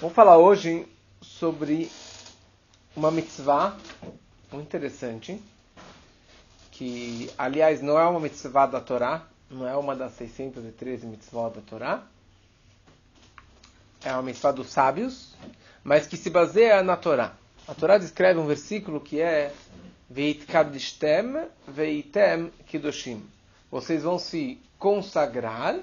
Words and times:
Vamos 0.00 0.16
falar 0.16 0.38
hoje 0.38 0.88
sobre 1.20 1.90
uma 2.96 3.10
mitzvah 3.10 3.76
muito 4.50 4.64
interessante, 4.64 5.38
que, 6.70 7.30
aliás, 7.36 7.82
não 7.82 7.98
é 7.98 8.06
uma 8.06 8.18
mitzvah 8.18 8.64
da 8.64 8.80
Torá, 8.80 9.26
não 9.50 9.68
é 9.68 9.76
uma 9.76 9.94
das 9.94 10.12
613 10.12 11.06
mitzvot 11.06 11.50
da 11.50 11.60
Torá, 11.60 12.02
é 14.02 14.10
uma 14.14 14.22
mitzvah 14.22 14.52
dos 14.52 14.68
sábios, 14.70 15.34
mas 15.84 16.06
que 16.06 16.16
se 16.16 16.30
baseia 16.30 16.82
na 16.82 16.96
Torá. 16.96 17.34
A 17.68 17.74
Torá 17.74 17.98
descreve 17.98 18.40
um 18.40 18.46
versículo 18.46 19.02
que 19.02 19.20
é 19.20 19.52
Veit 20.08 20.46
kadishtem 20.46 21.46
veitem 21.68 22.50
kiddushim. 22.66 23.22
Vocês 23.70 24.02
vão 24.02 24.18
se 24.18 24.58
consagrar 24.78 25.78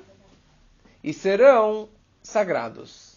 e 1.04 1.14
serão 1.14 1.88
sagrados. 2.24 3.17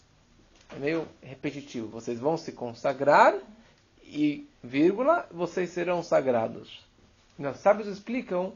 É 0.74 0.78
meio 0.78 1.06
repetitivo. 1.22 1.88
Vocês 1.88 2.18
vão 2.18 2.36
se 2.36 2.52
consagrar 2.52 3.34
e, 4.04 4.48
vírgula, 4.62 5.26
vocês 5.30 5.70
serão 5.70 6.02
sagrados. 6.02 6.84
Os 7.38 7.58
sábios 7.58 7.88
explicam 7.88 8.52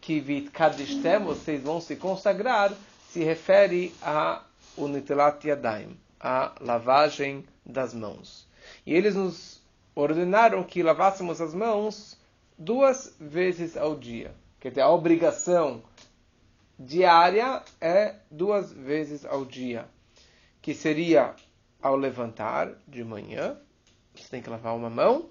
que 0.00 0.20
Vit 0.20 0.50
Kadishtem, 0.50 1.18
vocês 1.20 1.62
vão 1.62 1.80
se 1.80 1.96
consagrar, 1.96 2.72
se 3.10 3.22
refere 3.22 3.94
a 4.00 4.42
Unitelat 4.76 5.44
Yadayim, 5.44 5.96
a 6.18 6.54
lavagem 6.60 7.44
das 7.64 7.92
mãos. 7.92 8.48
E 8.86 8.94
eles 8.94 9.14
nos 9.14 9.60
ordenaram 9.94 10.64
que 10.64 10.82
lavássemos 10.82 11.40
as 11.40 11.52
mãos 11.52 12.16
duas 12.56 13.14
vezes 13.20 13.76
ao 13.76 13.94
dia. 13.94 14.34
Quer 14.58 14.70
dizer, 14.70 14.82
a 14.82 14.90
obrigação 14.90 15.82
diária 16.78 17.62
é 17.80 18.14
duas 18.30 18.72
vezes 18.72 19.24
ao 19.24 19.44
dia, 19.44 19.86
que 20.60 20.74
seria 20.74 21.34
ao 21.82 21.96
levantar 21.96 22.72
de 22.86 23.02
manhã, 23.02 23.56
você 24.14 24.28
tem 24.28 24.42
que 24.42 24.50
lavar 24.50 24.76
uma 24.76 24.90
mão, 24.90 25.30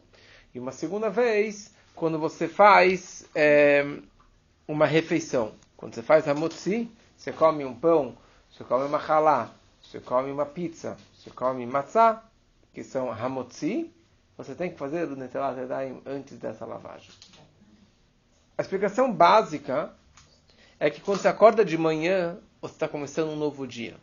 e 0.53 0.59
uma 0.59 0.71
segunda 0.71 1.09
vez 1.09 1.73
quando 1.95 2.17
você 2.17 2.47
faz 2.47 3.27
é, 3.35 3.85
uma 4.67 4.85
refeição. 4.85 5.53
Quando 5.75 5.95
você 5.95 6.01
faz 6.01 6.27
hamotzi, 6.27 6.89
você 7.15 7.31
come 7.31 7.65
um 7.65 7.73
pão, 7.73 8.17
você 8.49 8.63
come 8.63 8.85
uma 8.85 8.97
halá, 8.97 9.51
você 9.81 9.99
come 9.99 10.31
uma 10.31 10.45
pizza, 10.45 10.97
você 11.15 11.29
come 11.29 11.65
matzá, 11.65 12.23
que 12.73 12.83
são 12.83 13.11
hamotzi, 13.11 13.91
você 14.37 14.55
tem 14.55 14.71
que 14.71 14.77
fazer 14.77 15.07
o 15.07 15.15
Netelat 15.15 15.57
antes 16.05 16.37
dessa 16.37 16.65
lavagem. 16.65 17.09
A 18.57 18.61
explicação 18.61 19.11
básica 19.11 19.93
é 20.79 20.89
que 20.89 21.01
quando 21.01 21.19
você 21.19 21.27
acorda 21.27 21.63
de 21.63 21.77
manhã, 21.77 22.37
você 22.61 22.73
está 22.73 22.87
começando 22.87 23.29
um 23.29 23.35
novo 23.35 23.67
dia. 23.67 23.97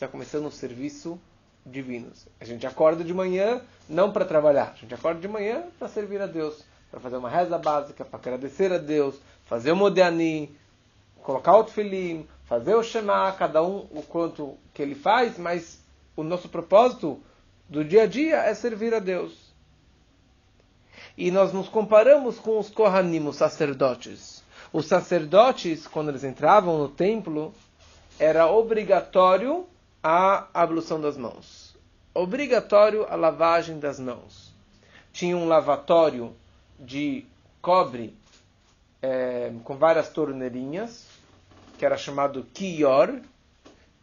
Está 0.00 0.08
começando 0.08 0.46
um 0.46 0.50
serviço 0.50 1.20
divino. 1.66 2.10
A 2.40 2.44
gente 2.46 2.66
acorda 2.66 3.04
de 3.04 3.12
manhã 3.12 3.60
não 3.86 4.10
para 4.10 4.24
trabalhar, 4.24 4.72
a 4.72 4.76
gente 4.76 4.94
acorda 4.94 5.20
de 5.20 5.28
manhã 5.28 5.64
para 5.78 5.88
servir 5.88 6.22
a 6.22 6.26
Deus, 6.26 6.64
para 6.90 6.98
fazer 6.98 7.18
uma 7.18 7.28
reza 7.28 7.58
básica, 7.58 8.02
para 8.02 8.18
agradecer 8.18 8.72
a 8.72 8.78
Deus, 8.78 9.20
fazer 9.44 9.72
o 9.72 9.76
Modéani, 9.76 10.56
colocar 11.22 11.54
o 11.54 11.64
Tfilim, 11.64 12.26
fazer 12.44 12.74
o 12.76 12.82
Shema, 12.82 13.30
cada 13.32 13.62
um 13.62 13.86
o 13.90 14.02
quanto 14.02 14.56
que 14.72 14.80
ele 14.80 14.94
faz, 14.94 15.36
mas 15.36 15.84
o 16.16 16.22
nosso 16.22 16.48
propósito 16.48 17.20
do 17.68 17.84
dia 17.84 18.04
a 18.04 18.06
dia 18.06 18.36
é 18.36 18.54
servir 18.54 18.94
a 18.94 19.00
Deus. 19.00 19.52
E 21.14 21.30
nós 21.30 21.52
nos 21.52 21.68
comparamos 21.68 22.38
com 22.38 22.58
os 22.58 22.70
Kohanim, 22.70 23.28
os 23.28 23.36
sacerdotes. 23.36 24.42
Os 24.72 24.86
sacerdotes, 24.86 25.86
quando 25.86 26.08
eles 26.08 26.24
entravam 26.24 26.78
no 26.78 26.88
templo, 26.88 27.52
era 28.18 28.50
obrigatório 28.50 29.68
a 30.02 30.48
ablução 30.54 31.00
das 31.00 31.16
mãos. 31.16 31.76
Obrigatório 32.14 33.06
a 33.08 33.14
lavagem 33.14 33.78
das 33.78 34.00
mãos. 34.00 34.52
Tinha 35.12 35.36
um 35.36 35.46
lavatório 35.46 36.34
de 36.78 37.26
cobre 37.60 38.14
é, 39.02 39.52
com 39.64 39.76
várias 39.76 40.08
torneirinhas, 40.08 41.06
que 41.78 41.84
era 41.84 41.96
chamado 41.96 42.44
kior, 42.54 43.20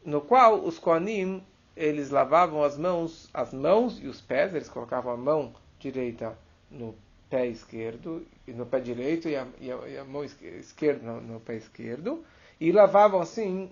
no 0.06 0.22
qual 0.22 0.63
os 0.63 0.80
koanim 0.80 1.44
eles 1.75 2.09
lavavam 2.09 2.63
as 2.63 2.78
mãos, 2.78 3.30
as 3.34 3.53
mãos 3.53 4.00
e 4.02 4.07
os 4.07 4.19
pés, 4.19 4.53
eles 4.53 4.68
colocavam 4.68 5.13
a 5.13 5.18
mão 5.18 5.53
direita 5.80 6.36
no 6.72 6.96
pé 7.30 7.46
esquerdo, 7.46 8.25
no 8.47 8.66
pé 8.66 8.80
direito 8.80 9.30
e 9.30 9.36
a, 9.36 9.46
e 9.59 9.72
a, 9.72 9.75
e 9.88 9.97
a 9.97 10.03
mão 10.03 10.24
esquerda 10.24 11.06
no, 11.06 11.22
no, 11.22 11.40
pé 11.40 11.56
esquerdo, 11.56 12.25
e 12.59 12.72
lavavam 12.72 13.22
assim, 13.22 13.69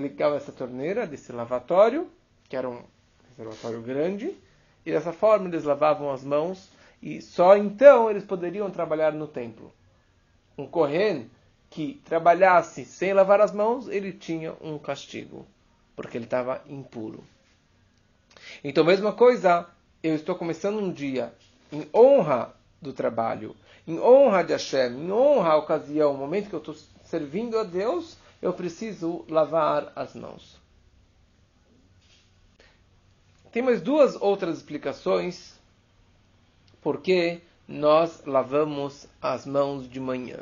ligavam 0.00 0.36
essa 0.36 0.52
torneira 0.52 1.06
desse 1.06 1.32
lavatório, 1.32 2.10
que 2.48 2.56
era 2.56 2.68
um 2.68 2.82
reservatório 3.36 3.80
grande, 3.82 4.36
e 4.84 4.92
dessa 4.92 5.12
forma 5.12 5.48
eles 5.48 5.64
lavavam 5.64 6.10
as 6.10 6.24
mãos, 6.24 6.68
e 7.02 7.20
só 7.20 7.56
então 7.56 8.10
eles 8.10 8.24
poderiam 8.24 8.70
trabalhar 8.70 9.12
no 9.12 9.26
templo. 9.26 9.72
Um 10.56 10.66
corren 10.66 11.26
que 11.70 12.00
trabalhasse 12.04 12.84
sem 12.84 13.12
lavar 13.12 13.40
as 13.40 13.52
mãos, 13.52 13.88
ele 13.88 14.12
tinha 14.12 14.54
um 14.60 14.78
castigo, 14.78 15.46
porque 15.94 16.18
ele 16.18 16.24
estava 16.24 16.62
impuro. 16.68 17.22
Então, 18.64 18.84
mesma 18.84 19.12
coisa, 19.12 19.66
eu 20.02 20.14
estou 20.14 20.34
começando 20.34 20.78
um 20.78 20.92
dia 20.92 21.32
em 21.72 21.88
honra 21.94 22.54
do 22.82 22.92
trabalho, 22.92 23.54
em 23.86 23.98
honra 23.98 24.42
de 24.42 24.52
Hashem, 24.52 24.92
em 24.92 25.12
honra 25.12 25.50
à 25.50 25.56
ocasião, 25.56 26.14
o 26.14 26.18
momento 26.18 26.48
que 26.48 26.54
eu 26.54 26.58
estou 26.58 26.74
servindo 27.04 27.58
a 27.58 27.62
Deus, 27.62 28.16
eu 28.40 28.52
preciso 28.52 29.24
lavar 29.28 29.92
as 29.94 30.14
mãos. 30.14 30.58
Tem 33.52 33.62
mais 33.62 33.80
duas 33.80 34.14
outras 34.16 34.58
explicações 34.58 35.58
por 36.80 37.00
que 37.00 37.40
nós 37.66 38.24
lavamos 38.24 39.06
as 39.20 39.44
mãos 39.44 39.88
de 39.88 40.00
manhã. 40.00 40.38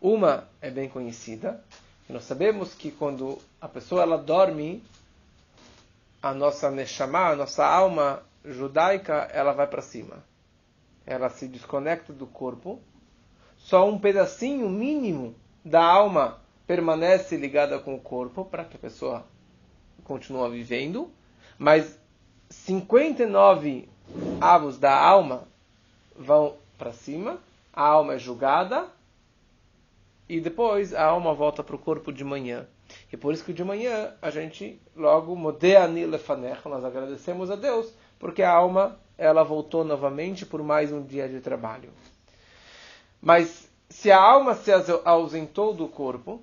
Uma 0.00 0.48
é 0.60 0.70
bem 0.70 0.88
conhecida. 0.88 1.62
Nós 2.08 2.24
sabemos 2.24 2.74
que 2.74 2.90
quando 2.90 3.38
a 3.60 3.68
pessoa 3.68 4.02
ela 4.02 4.16
dorme, 4.16 4.82
a 6.20 6.34
nossa 6.34 6.70
neshama, 6.70 7.30
a 7.30 7.36
nossa 7.36 7.64
alma 7.64 8.22
judaica, 8.44 9.28
ela 9.32 9.52
vai 9.52 9.66
para 9.66 9.82
cima 9.82 10.22
ela 11.06 11.28
se 11.28 11.48
desconecta 11.48 12.12
do 12.12 12.26
corpo, 12.26 12.80
só 13.58 13.88
um 13.88 13.98
pedacinho 13.98 14.68
mínimo 14.68 15.34
da 15.64 15.84
alma 15.84 16.40
permanece 16.72 17.36
ligada 17.36 17.78
com 17.78 17.94
o 17.94 18.00
corpo 18.00 18.46
para 18.46 18.64
que 18.64 18.78
a 18.78 18.80
pessoa 18.80 19.26
continue 20.04 20.50
vivendo, 20.50 21.10
mas 21.58 21.98
59 22.48 23.90
avos 24.40 24.78
da 24.78 24.98
alma 24.98 25.46
vão 26.16 26.56
para 26.78 26.94
cima, 26.94 27.38
a 27.74 27.82
alma 27.82 28.14
é 28.14 28.18
julgada 28.18 28.86
e 30.26 30.40
depois 30.40 30.94
a 30.94 31.04
alma 31.04 31.34
volta 31.34 31.62
para 31.62 31.76
o 31.76 31.78
corpo 31.78 32.10
de 32.10 32.24
manhã. 32.24 32.66
E 33.12 33.18
por 33.18 33.34
isso 33.34 33.44
que 33.44 33.52
de 33.52 33.62
manhã 33.62 34.14
a 34.22 34.30
gente 34.30 34.80
logo 34.96 35.36
nós 36.70 36.84
agradecemos 36.86 37.50
a 37.50 37.54
Deus, 37.54 37.92
porque 38.18 38.42
a 38.42 38.50
alma 38.50 38.98
ela 39.18 39.42
voltou 39.42 39.84
novamente 39.84 40.46
por 40.46 40.62
mais 40.62 40.90
um 40.90 41.02
dia 41.02 41.28
de 41.28 41.38
trabalho. 41.40 41.90
Mas 43.20 43.68
se 43.90 44.10
a 44.10 44.18
alma 44.18 44.54
se 44.54 44.70
ausentou 45.04 45.74
do 45.74 45.86
corpo, 45.86 46.40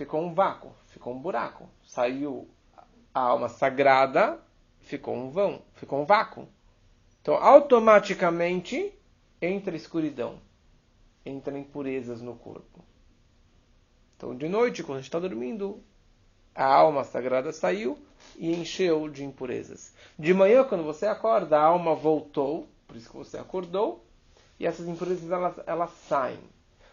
ficou 0.00 0.22
um 0.22 0.32
vácuo, 0.32 0.72
ficou 0.86 1.12
um 1.12 1.20
buraco. 1.20 1.68
Saiu 1.84 2.48
a 3.12 3.20
alma 3.20 3.50
sagrada, 3.50 4.40
ficou 4.78 5.14
um 5.14 5.28
vão, 5.28 5.60
ficou 5.74 6.00
um 6.00 6.06
vácuo. 6.06 6.48
Então, 7.20 7.34
automaticamente 7.34 8.94
entra 9.42 9.76
escuridão, 9.76 10.40
entra 11.24 11.58
impurezas 11.58 12.22
no 12.22 12.34
corpo. 12.34 12.82
Então, 14.16 14.34
de 14.34 14.48
noite, 14.48 14.82
quando 14.82 14.96
a 14.96 15.00
gente 15.00 15.08
está 15.08 15.18
dormindo, 15.18 15.82
a 16.54 16.64
alma 16.64 17.04
sagrada 17.04 17.52
saiu 17.52 17.98
e 18.38 18.50
encheu 18.54 19.06
de 19.06 19.22
impurezas. 19.22 19.92
De 20.18 20.32
manhã, 20.32 20.64
quando 20.64 20.82
você 20.82 21.04
acorda, 21.04 21.58
a 21.58 21.64
alma 21.64 21.94
voltou, 21.94 22.66
por 22.86 22.96
isso 22.96 23.10
que 23.10 23.16
você 23.18 23.36
acordou, 23.36 24.02
e 24.58 24.66
essas 24.66 24.88
impurezas 24.88 25.30
elas, 25.30 25.54
elas 25.66 25.90
saem. 26.08 26.40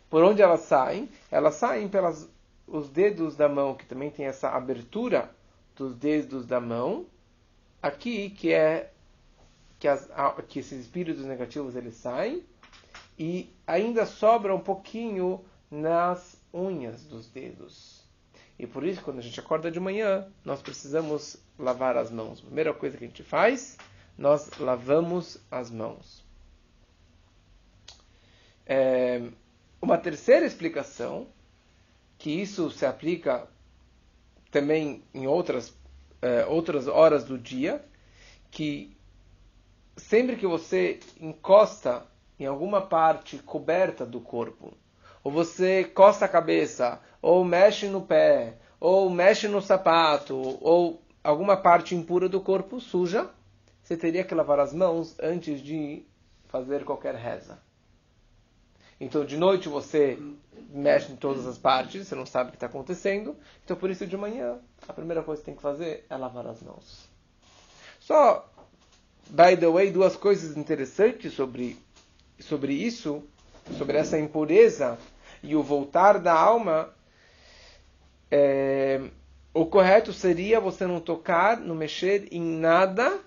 Por 0.10 0.26
onde 0.26 0.42
elas 0.42 0.62
saem? 0.62 1.10
Elas 1.32 1.56
saem 1.56 1.88
pelos 1.88 2.28
os 2.68 2.90
dedos 2.90 3.36
da 3.36 3.48
mão, 3.48 3.74
que 3.74 3.86
também 3.86 4.12
tem 4.12 4.26
essa 4.26 4.50
abertura 4.50 5.32
dos 5.76 5.96
dedos 5.96 6.46
da 6.46 6.60
mão, 6.60 7.06
aqui 7.82 8.30
que 8.30 8.52
é 8.52 8.92
que, 9.80 9.88
as, 9.88 10.10
que 10.48 10.60
esses 10.60 10.82
espíritos 10.82 11.24
negativos 11.24 11.76
eles 11.76 11.96
saem 11.96 12.44
e 13.18 13.54
ainda 13.66 14.06
sobra 14.06 14.54
um 14.54 14.60
pouquinho 14.60 15.44
nas 15.70 16.42
unhas 16.54 17.04
dos 17.06 17.28
dedos. 17.28 18.04
E 18.60 18.66
por 18.66 18.84
isso, 18.84 19.02
quando 19.04 19.20
a 19.20 19.22
gente 19.22 19.40
acorda 19.40 19.70
de 19.70 19.80
manhã, 19.80 20.28
nós 20.44 20.62
precisamos 20.62 21.38
lavar 21.60 21.96
as 21.96 22.10
mãos. 22.10 22.40
A 22.40 22.46
primeira 22.46 22.74
coisa 22.74 22.98
que 22.98 23.04
a 23.04 23.08
gente 23.08 23.24
faz, 23.24 23.78
nós 24.18 24.50
lavamos 24.60 25.38
as 25.52 25.70
mãos. 25.70 26.26
É, 28.66 29.22
uma 29.80 29.98
terceira 29.98 30.46
explicação, 30.46 31.28
que 32.18 32.30
isso 32.32 32.70
se 32.72 32.86
aplica 32.86 33.48
também 34.52 35.04
em 35.14 35.28
outras 35.28 35.78
é, 36.22 36.46
outras 36.46 36.88
horas 36.88 37.24
do 37.24 37.38
dia, 37.38 37.84
que 38.50 38.96
sempre 39.96 40.36
que 40.36 40.48
você 40.48 41.00
encosta 41.20 42.06
em 42.40 42.46
alguma 42.46 42.82
parte 42.82 43.38
coberta 43.40 44.06
do 44.06 44.20
corpo, 44.20 44.74
ou 45.24 45.32
você 45.32 45.84
costa 45.84 46.26
a 46.26 46.30
cabeça, 46.30 47.02
ou 47.22 47.44
mexe 47.44 47.88
no 47.88 48.02
pé, 48.02 48.58
ou 48.80 49.10
mexe 49.10 49.48
no 49.48 49.62
sapato, 49.62 50.36
ou 50.62 51.02
alguma 51.24 51.58
parte 51.58 51.96
impura 51.96 52.30
do 52.30 52.40
corpo 52.40 52.80
suja, 52.80 53.30
você 53.84 53.98
teria 53.98 54.24
que 54.24 54.36
lavar 54.36 54.60
as 54.60 54.74
mãos 54.74 55.16
antes 55.20 55.62
de 55.62 56.06
fazer 56.48 56.84
qualquer 56.84 57.16
reza. 57.16 57.60
Então, 59.00 59.24
de 59.24 59.38
noite 59.38 59.70
você 59.70 60.18
mexe 60.70 61.12
em 61.12 61.16
todas 61.16 61.46
as 61.46 61.58
partes, 61.58 62.08
você 62.08 62.16
não 62.16 62.26
sabe 62.26 62.50
o 62.50 62.52
que 62.52 62.58
está 62.58 62.66
acontecendo. 62.66 63.36
Então, 63.64 63.78
por 63.78 63.90
isso, 63.90 64.08
de 64.08 64.18
manhã, 64.18 64.58
a 64.88 64.94
primeira 64.94 65.22
coisa 65.22 65.42
que 65.42 65.46
tem 65.46 65.56
que 65.56 65.62
fazer 65.62 66.06
é 66.10 66.18
lavar 66.18 66.48
as 66.48 66.62
mãos. 66.64 67.08
Só, 68.00 68.52
by 69.30 69.56
the 69.58 69.68
way, 69.68 69.92
duas 69.92 70.16
coisas 70.16 70.58
interessantes 70.58 71.34
sobre, 71.34 71.78
sobre 72.40 72.74
isso, 72.74 73.24
sobre 73.78 73.98
essa 73.98 74.18
impureza 74.18 74.98
e 75.44 75.56
o 75.56 75.62
voltar 75.62 76.20
da 76.20 76.34
alma. 76.34 76.94
É, 78.32 79.10
o 79.54 79.66
correto 79.66 80.12
seria 80.12 80.60
você 80.60 80.88
não 80.88 81.00
tocar, 81.00 81.60
não 81.60 81.76
mexer 81.76 82.28
em 82.32 82.42
nada 82.42 83.20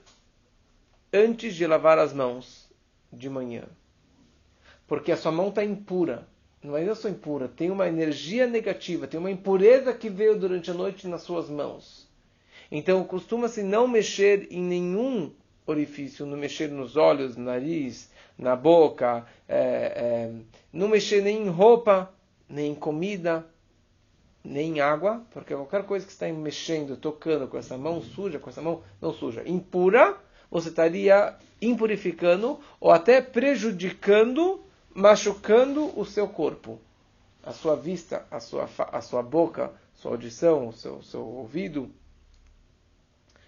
antes 1.13 1.55
de 1.55 1.67
lavar 1.67 1.99
as 1.99 2.13
mãos 2.13 2.69
de 3.13 3.29
manhã 3.29 3.65
porque 4.91 5.13
a 5.13 5.17
sua 5.17 5.31
mão 5.31 5.51
está 5.51 5.65
impura. 5.65 6.27
Não 6.61 6.77
é 6.77 6.93
só 6.97 7.09
impura, 7.09 7.47
tem 7.47 7.71
uma 7.71 7.87
energia 7.87 8.45
negativa, 8.45 9.07
tem 9.07 9.21
uma 9.21 9.31
impureza 9.31 9.95
que 9.95 10.11
veio 10.11 10.37
durante 10.37 10.69
a 10.69 10.75
noite 10.75 11.07
nas 11.07 11.23
suas 11.23 11.49
mãos. 11.49 12.09
Então 12.73 13.05
costuma-se 13.05 13.63
não 13.63 13.87
mexer 13.87 14.49
em 14.51 14.61
nenhum 14.61 15.31
orifício, 15.65 16.27
não 16.27 16.37
mexer 16.37 16.69
nos 16.73 16.97
olhos, 16.97 17.37
no 17.37 17.45
nariz, 17.45 18.11
na 18.37 18.57
boca, 18.57 19.25
é, 19.49 19.59
é, 19.59 20.33
não 20.73 20.89
mexer 20.89 21.23
nem 21.23 21.47
em 21.47 21.49
roupa, 21.49 22.13
nem 22.49 22.73
em 22.73 22.75
comida, 22.75 23.47
nem 24.43 24.79
em 24.79 24.81
água, 24.81 25.25
porque 25.31 25.55
qualquer 25.55 25.85
coisa 25.85 26.05
que 26.05 26.11
está 26.11 26.27
mexendo, 26.33 26.97
tocando 26.97 27.47
com 27.47 27.57
essa 27.57 27.79
mão 27.79 28.03
suja, 28.03 28.41
com 28.41 28.51
essa 28.51 28.61
mão 28.61 28.83
não 29.01 29.13
suja, 29.13 29.49
impura, 29.49 30.19
você 30.51 30.69
estaria 30.69 31.37
impurificando 31.63 32.59
ou 32.81 32.91
até 32.91 33.21
prejudicando 33.21 34.65
machucando 34.95 35.99
o 35.99 36.05
seu 36.05 36.29
corpo, 36.29 36.81
a 37.43 37.53
sua 37.53 37.77
vista, 37.77 38.27
a 38.31 38.41
sua, 38.41 38.69
a 38.93 39.01
sua 39.01 39.23
boca, 39.23 39.73
sua 39.95 40.13
audição, 40.13 40.69
o 40.69 40.73
seu, 40.73 41.03
seu 41.03 41.25
ouvido. 41.25 41.91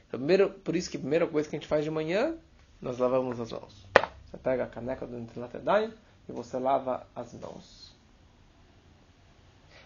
Então, 0.06 0.18
primeiro, 0.20 0.50
por 0.50 0.76
isso 0.76 0.90
que 0.90 0.96
a 0.96 1.00
primeira 1.00 1.26
coisa 1.26 1.48
que 1.48 1.56
a 1.56 1.58
gente 1.58 1.68
faz 1.68 1.84
de 1.84 1.90
manhã, 1.90 2.34
nós 2.80 2.98
lavamos 2.98 3.40
as 3.40 3.52
mãos. 3.52 3.86
Você 4.26 4.38
pega 4.38 4.64
a 4.64 4.68
caneca 4.68 5.06
do 5.06 5.18
Netilatedai 5.18 5.92
e 6.28 6.32
você 6.32 6.58
lava 6.58 7.06
as 7.14 7.32
mãos. 7.34 7.92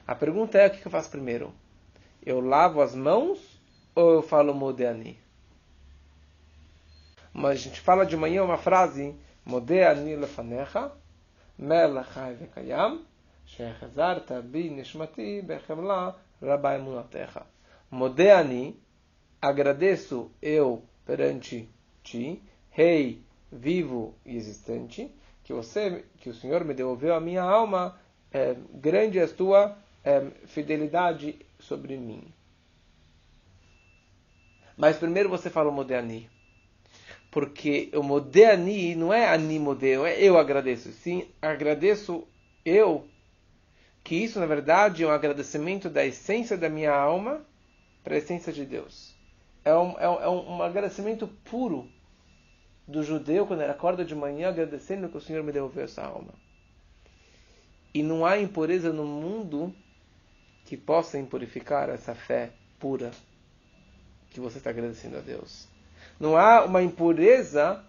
A 0.07 0.15
pergunta 0.15 0.59
é 0.59 0.69
o 0.69 0.71
que 0.71 0.87
eu 0.87 0.91
faço 0.91 1.11
primeiro? 1.11 1.53
Eu 2.25 2.41
lavo 2.41 2.81
as 2.81 2.95
mãos 2.95 3.61
ou 3.95 4.15
eu 4.15 4.23
falo 4.23 4.55
Modeani? 4.55 5.19
Mas 7.33 7.59
a 7.59 7.63
gente 7.63 7.81
fala 7.81 8.07
de 8.07 8.17
manhã 8.17 8.45
uma 8.45 8.57
frase 8.57 9.15
Modeani 9.45 10.15
lefanecha 10.17 10.93
מלך 11.60 12.08
חי 12.08 12.34
וקיים, 12.40 13.04
שהחזרת 13.46 14.32
בי 14.32 14.70
נשמתי 14.70 15.42
בחמלה 15.48 16.10
רבה 16.44 16.76
אמונתך. 16.76 17.40
מודה 17.92 18.40
אני, 18.40 18.74
agradeço 19.42 20.32
eu 20.42 20.84
perante 21.06 21.68
ti, 22.04 22.42
rei 22.70 23.22
vivo 23.52 24.16
e 24.26 24.38
existente, 24.38 25.14
que 25.44 25.54
você, 25.54 26.06
que 26.20 26.30
o 26.30 26.34
Senhor 26.34 26.64
me 26.64 26.74
devolveu 26.74 27.16
a 27.16 27.20
minha 27.20 27.42
alma, 27.42 28.00
é, 28.32 28.56
grande 28.74 29.20
é 29.20 29.24
a 29.24 29.28
tua 29.28 29.78
é, 30.04 30.30
fidelidade 30.46 31.40
sobre 31.60 31.98
mim. 31.98 32.32
Mas 34.78 34.98
primeiro 34.98 35.30
você 35.30 35.50
fala 35.50 35.72
Modeani 35.72 36.30
porque 37.37 37.91
o 37.93 38.03
Modeani 38.03 38.95
não 38.95 39.13
é 39.13 39.29
ani 39.29 39.59
modeo, 39.59 40.07
é 40.07 40.19
eu 40.19 40.39
agradeço. 40.39 40.91
Sim, 40.91 41.29
agradeço 41.43 42.27
eu, 42.65 43.07
que 44.03 44.15
isso 44.15 44.41
na 44.41 44.47
verdade 44.47 45.05
é 45.05 45.07
um 45.07 45.11
agradecimento 45.11 45.91
da 45.91 46.03
essência 46.03 46.57
da 46.57 46.71
minha 46.71 46.95
alma 46.95 47.45
para 48.03 48.15
a 48.15 48.17
essência 48.17 48.51
de 48.51 48.65
Deus. 48.65 49.15
É 49.63 49.75
um, 49.75 49.99
é 49.99 50.09
um, 50.09 50.23
é 50.23 50.29
um 50.31 50.63
agradecimento 50.63 51.29
puro 51.45 51.87
do 52.89 53.03
judeu 53.03 53.47
quando 53.47 53.61
ele 53.61 53.71
acorda 53.71 54.03
de 54.03 54.15
manhã 54.15 54.49
agradecendo 54.49 55.07
que 55.11 55.19
o 55.19 55.21
Senhor 55.21 55.45
me 55.45 55.53
devolveu 55.53 55.85
essa 55.85 56.03
alma. 56.03 56.33
E 57.93 58.03
não 58.03 58.25
há 58.25 58.39
impureza 58.39 58.95
no 58.95 59.05
mundo 59.05 59.75
que 60.65 60.75
possa 60.75 61.19
impurificar 61.19 61.91
essa 61.91 62.15
fé 62.15 62.55
pura 62.81 63.11
que 64.31 64.41
você 64.41 64.57
está 64.57 64.71
agradecendo 64.71 65.19
a 65.19 65.21
Deus. 65.21 65.76
Não 66.19 66.37
há 66.37 66.65
uma 66.65 66.83
impureza, 66.83 67.83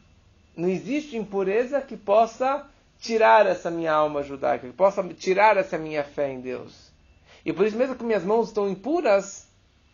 não 0.55 0.67
existe 0.67 1.15
impureza 1.15 1.81
que 1.81 1.95
possa 1.95 2.65
tirar 2.99 3.45
essa 3.45 3.69
minha 3.69 3.93
alma 3.93 4.23
judaica, 4.23 4.67
que 4.67 4.73
possa 4.73 5.03
tirar 5.13 5.57
essa 5.57 5.77
minha 5.77 6.03
fé 6.03 6.31
em 6.31 6.41
Deus. 6.41 6.91
E 7.45 7.53
por 7.53 7.65
isso 7.65 7.77
mesmo 7.77 7.95
que 7.95 8.03
minhas 8.03 8.23
mãos 8.23 8.47
estão 8.47 8.69
impuras, 8.69 9.47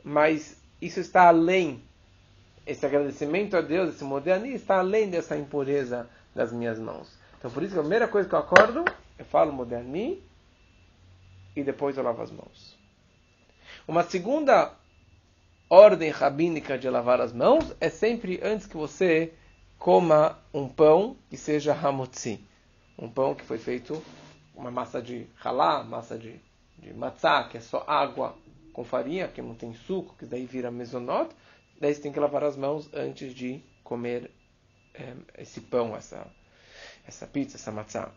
mas 0.04 0.58
isso 0.82 1.00
está 1.00 1.28
além. 1.28 1.84
Esse 2.66 2.86
agradecimento 2.86 3.58
a 3.58 3.62
Deus, 3.62 3.94
esse 3.94 4.04
modernismo, 4.04 4.56
está 4.56 4.80
além 4.80 5.10
dessa 5.10 5.38
impureza 5.38 6.10
das 6.34 6.52
minhas 6.52 6.80
mãos. 6.80 7.14
Então 7.38 7.52
por 7.52 7.62
isso 7.62 7.74
que 7.74 7.80
a 7.80 7.84
primeira 7.84 8.08
coisa 8.08 8.28
que 8.28 8.34
eu 8.34 8.40
acordo, 8.40 8.86
eu 9.20 9.26
falo 9.26 9.52
moderni 9.52 10.24
e 11.56 11.62
depois 11.62 11.98
eu 11.98 12.04
lavo 12.04 12.22
as 12.22 12.32
mãos. 12.32 12.78
Uma 13.88 14.04
segunda 14.04 14.74
ordem 15.74 16.12
rabínica 16.12 16.78
de 16.78 16.88
lavar 16.88 17.20
as 17.20 17.34
mãos 17.34 17.76
é 17.82 17.90
sempre 17.90 18.40
antes 18.44 18.68
que 18.68 18.78
você 18.78 19.34
coma 19.80 20.40
um 20.54 20.70
pão 20.70 21.18
que 21.32 21.36
seja 21.36 21.74
hamotzi. 21.74 22.40
Um 22.96 23.10
pão 23.10 23.34
que 23.34 23.44
foi 23.44 23.58
feito 23.58 24.00
uma 24.54 24.70
massa 24.70 25.02
de 25.02 25.26
halá, 25.44 25.84
massa 25.84 26.16
de, 26.16 26.40
de 26.78 26.94
matzá, 26.94 27.46
que 27.46 27.58
é 27.58 27.60
só 27.60 27.84
água 27.88 28.38
com 28.72 28.84
farinha, 28.84 29.28
que 29.28 29.42
não 29.42 29.56
tem 29.56 29.74
suco, 29.74 30.16
que 30.16 30.28
daí 30.28 30.46
vira 30.46 30.70
mesonot. 30.70 31.36
Daí 31.82 31.92
você 31.92 32.02
tem 32.02 32.12
que 32.12 32.20
lavar 32.20 32.44
as 32.44 32.56
mãos 32.56 32.88
antes 32.94 33.34
de 33.34 33.60
comer 33.84 34.30
é, 34.94 35.16
esse 35.40 35.60
pão, 35.60 35.96
essa, 35.96 36.28
essa 37.04 37.26
pizza, 37.26 37.58
essa 37.58 37.72
matzá. 37.72 38.12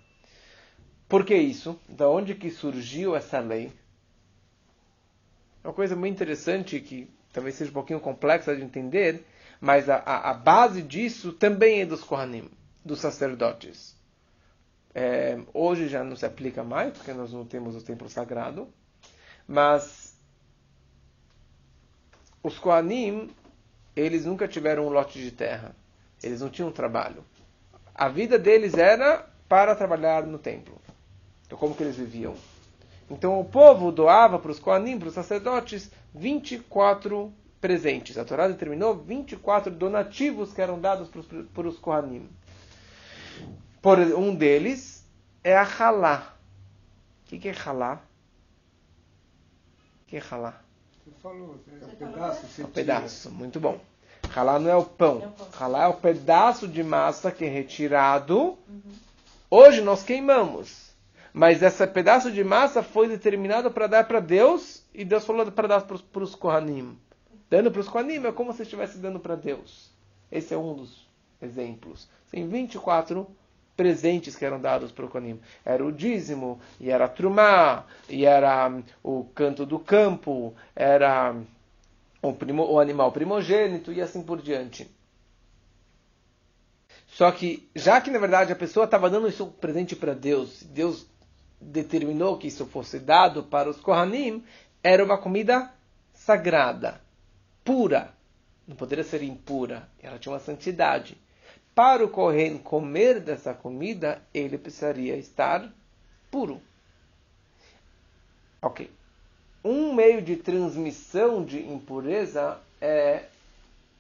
Por 1.09 1.25
que 1.25 1.35
isso? 1.35 1.81
Da 1.89 2.07
onde 2.07 2.35
que 2.35 2.51
surgiu 2.51 3.17
essa 3.17 3.41
lei? 3.41 3.73
É 5.65 5.69
uma 5.69 5.75
coisa 5.75 5.97
muito 5.97 6.15
interessante 6.15 6.79
que 6.81 7.16
talvez 7.37 7.55
seja 7.55 7.71
um 7.71 7.75
pouquinho 7.75 8.01
complexa 8.01 8.57
de 8.57 8.63
entender, 8.63 9.27
mas 9.61 9.91
a, 9.91 9.97
a, 9.97 10.31
a 10.31 10.33
base 10.35 10.81
disso 10.81 11.35
também 11.35 11.83
é 11.83 11.87
dos 11.87 12.03
Kohanim, 12.03 12.51
dos 12.83 12.99
sacerdotes. 12.99 13.95
É, 14.95 15.39
hoje 15.53 15.87
já 15.87 16.03
não 16.03 16.17
se 16.17 16.25
aplica 16.25 16.65
mais, 16.65 16.95
porque 16.97 17.13
nós 17.13 17.35
não 17.35 17.45
temos 17.45 17.77
o 17.77 17.83
templo 17.83 18.09
sagrado, 18.09 18.67
mas 19.47 20.17
os 22.43 22.59
Kohanim, 22.59 23.31
eles 23.95 24.25
nunca 24.25 24.49
tiveram 24.49 24.87
um 24.87 24.89
lote 24.89 25.19
de 25.19 25.31
terra, 25.31 25.77
eles 26.23 26.41
não 26.41 26.49
tinham 26.49 26.73
trabalho. 26.73 27.23
A 27.95 28.09
vida 28.09 28.39
deles 28.39 28.73
era 28.73 29.29
para 29.47 29.77
trabalhar 29.77 30.25
no 30.25 30.39
templo. 30.39 30.81
Então, 31.45 31.59
como 31.59 31.75
que 31.75 31.83
eles 31.83 31.97
viviam? 31.97 32.35
Então 33.11 33.39
o 33.41 33.45
povo 33.45 33.93
doava 33.93 34.39
para 34.39 34.51
os 34.51 34.59
Koanim, 34.59 34.99
para 34.99 35.09
os 35.09 35.15
sacerdotes, 35.15 35.91
24 36.15 37.33
presentes. 37.61 38.19
A 38.19 38.25
Torá 38.25 38.49
determinou 38.49 38.95
24 38.95 39.73
donativos 39.73 40.53
que 40.53 40.61
eram 40.61 40.81
dados 40.81 41.09
para 41.53 41.69
os, 41.69 41.79
Kohanim. 41.79 42.29
Por 43.81 43.99
um 43.99 44.35
deles 44.35 45.05
é 45.45 45.57
a 45.57 45.63
Halá. 45.63 46.35
O 47.25 47.29
que, 47.29 47.39
que 47.39 47.49
é 47.49 47.55
Halá? 47.55 48.01
O 50.03 50.07
que 50.09 50.17
é 50.17 50.23
Halá? 50.31 50.61
Você 51.05 51.11
falou, 51.23 51.57
é 51.81 51.85
um 51.85 51.89
pedaço. 51.91 52.61
É 52.61 52.65
um 52.65 52.71
pedaço, 52.71 53.31
muito 53.31 53.61
bom. 53.61 53.81
Halá 54.35 54.59
não 54.59 54.71
é 54.71 54.77
o 54.77 54.85
pão. 54.85 55.33
Halá 55.59 55.85
é 55.85 55.89
o 55.89 55.95
pedaço 55.95 56.67
de 56.67 56.83
massa 56.83 57.31
que 57.31 57.45
é 57.45 57.49
retirado. 57.49 58.59
Hoje 59.49 59.81
nós 59.81 60.03
queimamos. 60.03 60.86
Mas 61.37 61.63
esse 61.63 61.87
pedaço 61.89 62.33
de 62.33 62.43
massa 62.43 62.83
foi 62.83 63.09
determinado 63.09 63.71
para 63.71 63.87
dar 63.87 64.09
para 64.09 64.21
Deus 64.21 64.83
e 64.95 65.05
Deus 65.05 65.23
falou 65.23 65.53
para 65.53 65.69
dar 65.69 65.83
para 65.83 66.23
os 66.23 66.35
Kohanim. 66.35 66.99
Dando 67.51 67.71
para 67.71 67.83
os 67.83 67.91
Kohanim 67.91 68.25
é 68.25 68.33
como 68.33 68.55
se 68.55 68.63
estivesse 68.63 68.97
dando 68.97 69.21
para 69.21 69.37
Deus. 69.37 69.91
Esse 70.33 70.55
é 70.55 70.57
um 70.57 70.73
dos 70.73 71.07
exemplos. 71.43 72.09
Tem 72.31 72.49
24 72.49 73.29
presentes 73.77 74.35
que 74.35 74.47
eram 74.47 74.59
dados 74.59 74.91
para 74.91 75.05
o 75.05 75.11
Kohanim. 75.11 75.39
Era 75.63 75.85
o 75.85 75.93
dízimo, 75.93 76.59
e 76.81 76.91
era 76.91 77.05
a 77.05 77.09
trumá, 77.09 77.85
e 78.09 78.25
era 78.25 78.73
o 79.03 79.25
canto 79.35 79.67
do 79.67 79.79
campo, 79.79 80.55
era 80.75 81.37
o, 82.23 82.33
primo, 82.33 82.65
o 82.65 82.81
animal 82.81 83.13
primogênito 83.13 83.93
e 83.93 84.01
assim 84.01 84.23
por 84.23 84.41
diante. 84.41 84.91
Só 87.09 87.31
que, 87.31 87.69
já 87.77 88.01
que 88.01 88.11
na 88.11 88.19
verdade 88.19 88.53
a 88.55 88.57
pessoa 88.57 88.87
estava 88.87 89.11
dando 89.11 89.29
isso 89.29 89.49
presente 89.49 89.95
para 89.95 90.15
Deus, 90.15 90.63
Deus 90.63 91.15
determinou 91.61 92.39
que 92.39 92.49
isso 92.49 92.67
fosse 92.67 92.99
dado 92.99 93.43
para 93.43 93.71
os 93.71 93.81
Kohanim, 93.81 94.45
era 94.83 95.05
uma 95.05 95.19
comida 95.19 95.73
sagrada, 96.13 97.01
pura. 97.65 98.15
Não 98.67 98.75
poderia 98.75 99.05
ser 99.05 99.23
impura. 99.23 99.89
Ela 100.03 100.19
tinha 100.19 100.33
uma 100.33 100.41
santidade. 100.41 101.17
Para 101.75 102.05
o 102.05 102.09
Kohen 102.09 102.59
comer 102.59 103.21
dessa 103.21 103.55
comida, 103.55 104.21
ele 104.33 104.59
precisaria 104.59 105.17
estar 105.17 105.73
puro. 106.31 106.61
Ok. 108.61 108.91
Um 109.65 109.93
meio 109.93 110.23
de 110.23 110.37
transmissão 110.37 111.45
de 111.45 111.61
impureza 111.61 112.59
é 112.81 113.25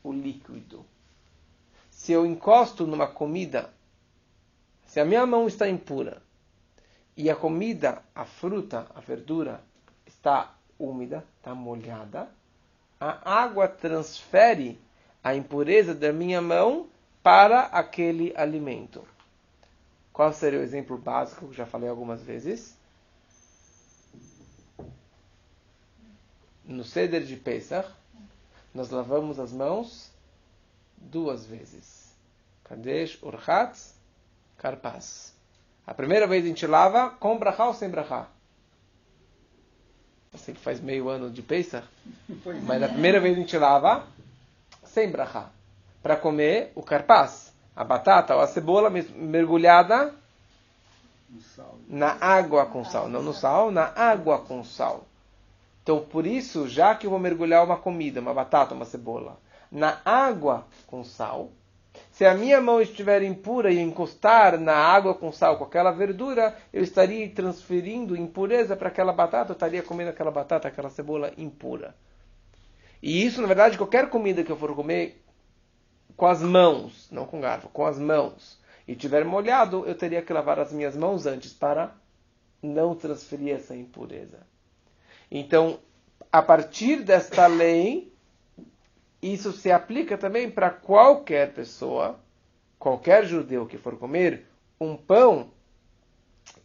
o 0.02 0.12
líquido 0.12 0.84
se 1.96 2.12
eu 2.12 2.26
encosto 2.26 2.86
numa 2.86 3.06
comida, 3.06 3.70
se 4.84 5.00
a 5.00 5.04
minha 5.04 5.24
mão 5.24 5.48
está 5.48 5.66
impura 5.66 6.22
e 7.16 7.30
a 7.30 7.36
comida, 7.36 8.02
a 8.14 8.24
fruta, 8.24 8.86
a 8.94 9.00
verdura 9.00 9.62
está 10.06 10.54
úmida, 10.78 11.24
está 11.38 11.54
molhada, 11.54 12.28
a 13.00 13.42
água 13.42 13.66
transfere 13.66 14.78
a 15.22 15.34
impureza 15.34 15.94
da 15.94 16.12
minha 16.12 16.40
mão 16.42 16.88
para 17.22 17.62
aquele 17.62 18.32
alimento. 18.36 19.06
Qual 20.12 20.32
seria 20.32 20.60
o 20.60 20.62
exemplo 20.62 20.96
básico 20.96 21.48
que 21.48 21.56
já 21.56 21.66
falei 21.66 21.88
algumas 21.88 22.22
vezes? 22.22 22.76
No 26.64 26.84
ceder 26.84 27.22
de 27.22 27.36
Pesach, 27.36 27.88
nós 28.74 28.90
lavamos 28.90 29.38
as 29.38 29.52
mãos 29.52 30.10
duas 30.96 31.46
vezes. 31.46 32.12
Kadesh, 32.64 33.22
Urchatz, 33.22 33.94
Karpas. 34.56 35.35
A 35.86 35.94
primeira 35.94 36.26
vez 36.26 36.44
a 36.44 36.48
gente 36.48 36.66
lava 36.66 37.10
com 37.10 37.38
brachá 37.38 37.66
ou 37.66 37.74
sem 37.74 37.88
brachá? 37.88 38.26
Você 40.32 40.52
que 40.52 40.60
faz 40.60 40.80
meio 40.80 41.08
ano 41.08 41.30
de 41.30 41.42
Pesach. 41.42 41.86
Mas 42.64 42.82
a 42.82 42.88
primeira 42.88 43.20
vez 43.20 43.36
a 43.36 43.40
gente 43.40 43.56
lava 43.56 44.04
sem 44.84 45.10
brachá. 45.10 45.50
Para 46.02 46.16
comer 46.16 46.72
o 46.74 46.82
carpaz, 46.82 47.52
a 47.74 47.84
batata 47.84 48.34
ou 48.34 48.40
a 48.40 48.46
cebola 48.46 48.90
mergulhada 48.90 50.12
na 51.88 52.16
água 52.20 52.66
com 52.66 52.84
sal. 52.84 53.08
Não 53.08 53.22
no 53.22 53.32
sal, 53.32 53.70
na 53.70 53.92
água 53.94 54.38
com 54.40 54.64
sal. 54.64 55.04
Então, 55.82 56.00
por 56.00 56.26
isso, 56.26 56.68
já 56.68 56.94
que 56.94 57.06
eu 57.06 57.10
vou 57.10 57.18
mergulhar 57.18 57.64
uma 57.64 57.76
comida, 57.76 58.20
uma 58.20 58.34
batata, 58.34 58.74
uma 58.74 58.84
cebola, 58.84 59.38
na 59.70 60.00
água 60.04 60.66
com 60.86 61.04
sal. 61.04 61.50
Se 62.16 62.24
a 62.24 62.32
minha 62.32 62.62
mão 62.62 62.80
estiver 62.80 63.22
impura 63.22 63.70
e 63.70 63.78
encostar 63.78 64.58
na 64.58 64.74
água 64.74 65.14
com 65.14 65.30
sal, 65.30 65.58
com 65.58 65.64
aquela 65.64 65.90
verdura, 65.92 66.56
eu 66.72 66.82
estaria 66.82 67.28
transferindo 67.28 68.16
impureza 68.16 68.74
para 68.74 68.88
aquela 68.88 69.12
batata, 69.12 69.50
eu 69.50 69.52
estaria 69.52 69.82
comendo 69.82 70.08
aquela 70.08 70.30
batata, 70.30 70.66
aquela 70.66 70.88
cebola 70.88 71.30
impura. 71.36 71.94
E 73.02 73.22
isso, 73.22 73.42
na 73.42 73.46
verdade, 73.46 73.76
qualquer 73.76 74.08
comida 74.08 74.42
que 74.42 74.50
eu 74.50 74.56
for 74.56 74.74
comer 74.74 75.22
com 76.16 76.26
as 76.26 76.40
mãos, 76.40 77.06
não 77.12 77.26
com 77.26 77.38
garfo, 77.38 77.68
com 77.68 77.84
as 77.84 77.98
mãos, 77.98 78.58
e 78.88 78.96
tiver 78.96 79.22
molhado, 79.22 79.84
eu 79.86 79.94
teria 79.94 80.22
que 80.22 80.32
lavar 80.32 80.58
as 80.58 80.72
minhas 80.72 80.96
mãos 80.96 81.26
antes 81.26 81.52
para 81.52 81.94
não 82.62 82.94
transferir 82.94 83.56
essa 83.56 83.76
impureza. 83.76 84.38
Então, 85.30 85.80
a 86.32 86.40
partir 86.40 87.02
desta 87.02 87.46
lei, 87.46 88.10
isso 89.32 89.52
se 89.52 89.70
aplica 89.70 90.18
também 90.18 90.50
para 90.50 90.70
qualquer 90.70 91.52
pessoa, 91.52 92.18
qualquer 92.78 93.24
judeu 93.24 93.66
que 93.66 93.78
for 93.78 93.98
comer 93.98 94.46
um 94.80 94.96
pão, 94.96 95.50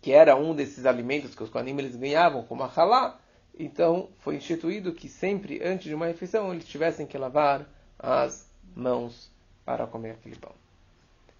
que 0.01 0.11
era 0.11 0.35
um 0.35 0.53
desses 0.53 0.85
alimentos 0.85 1.33
que 1.33 1.43
os 1.43 1.55
animais 1.55 1.95
ganhavam, 1.95 2.43
como 2.43 2.63
a 2.63 2.71
halá, 2.75 3.19
então 3.57 4.09
foi 4.19 4.35
instituído 4.35 4.93
que 4.93 5.07
sempre 5.07 5.61
antes 5.63 5.85
de 5.85 5.95
uma 5.95 6.07
refeição 6.07 6.51
eles 6.51 6.67
tivessem 6.67 7.05
que 7.05 7.17
lavar 7.17 7.67
as 7.97 8.49
mãos 8.75 9.31
para 9.63 9.87
comer 9.87 10.11
aquele 10.11 10.35
pão. 10.35 10.53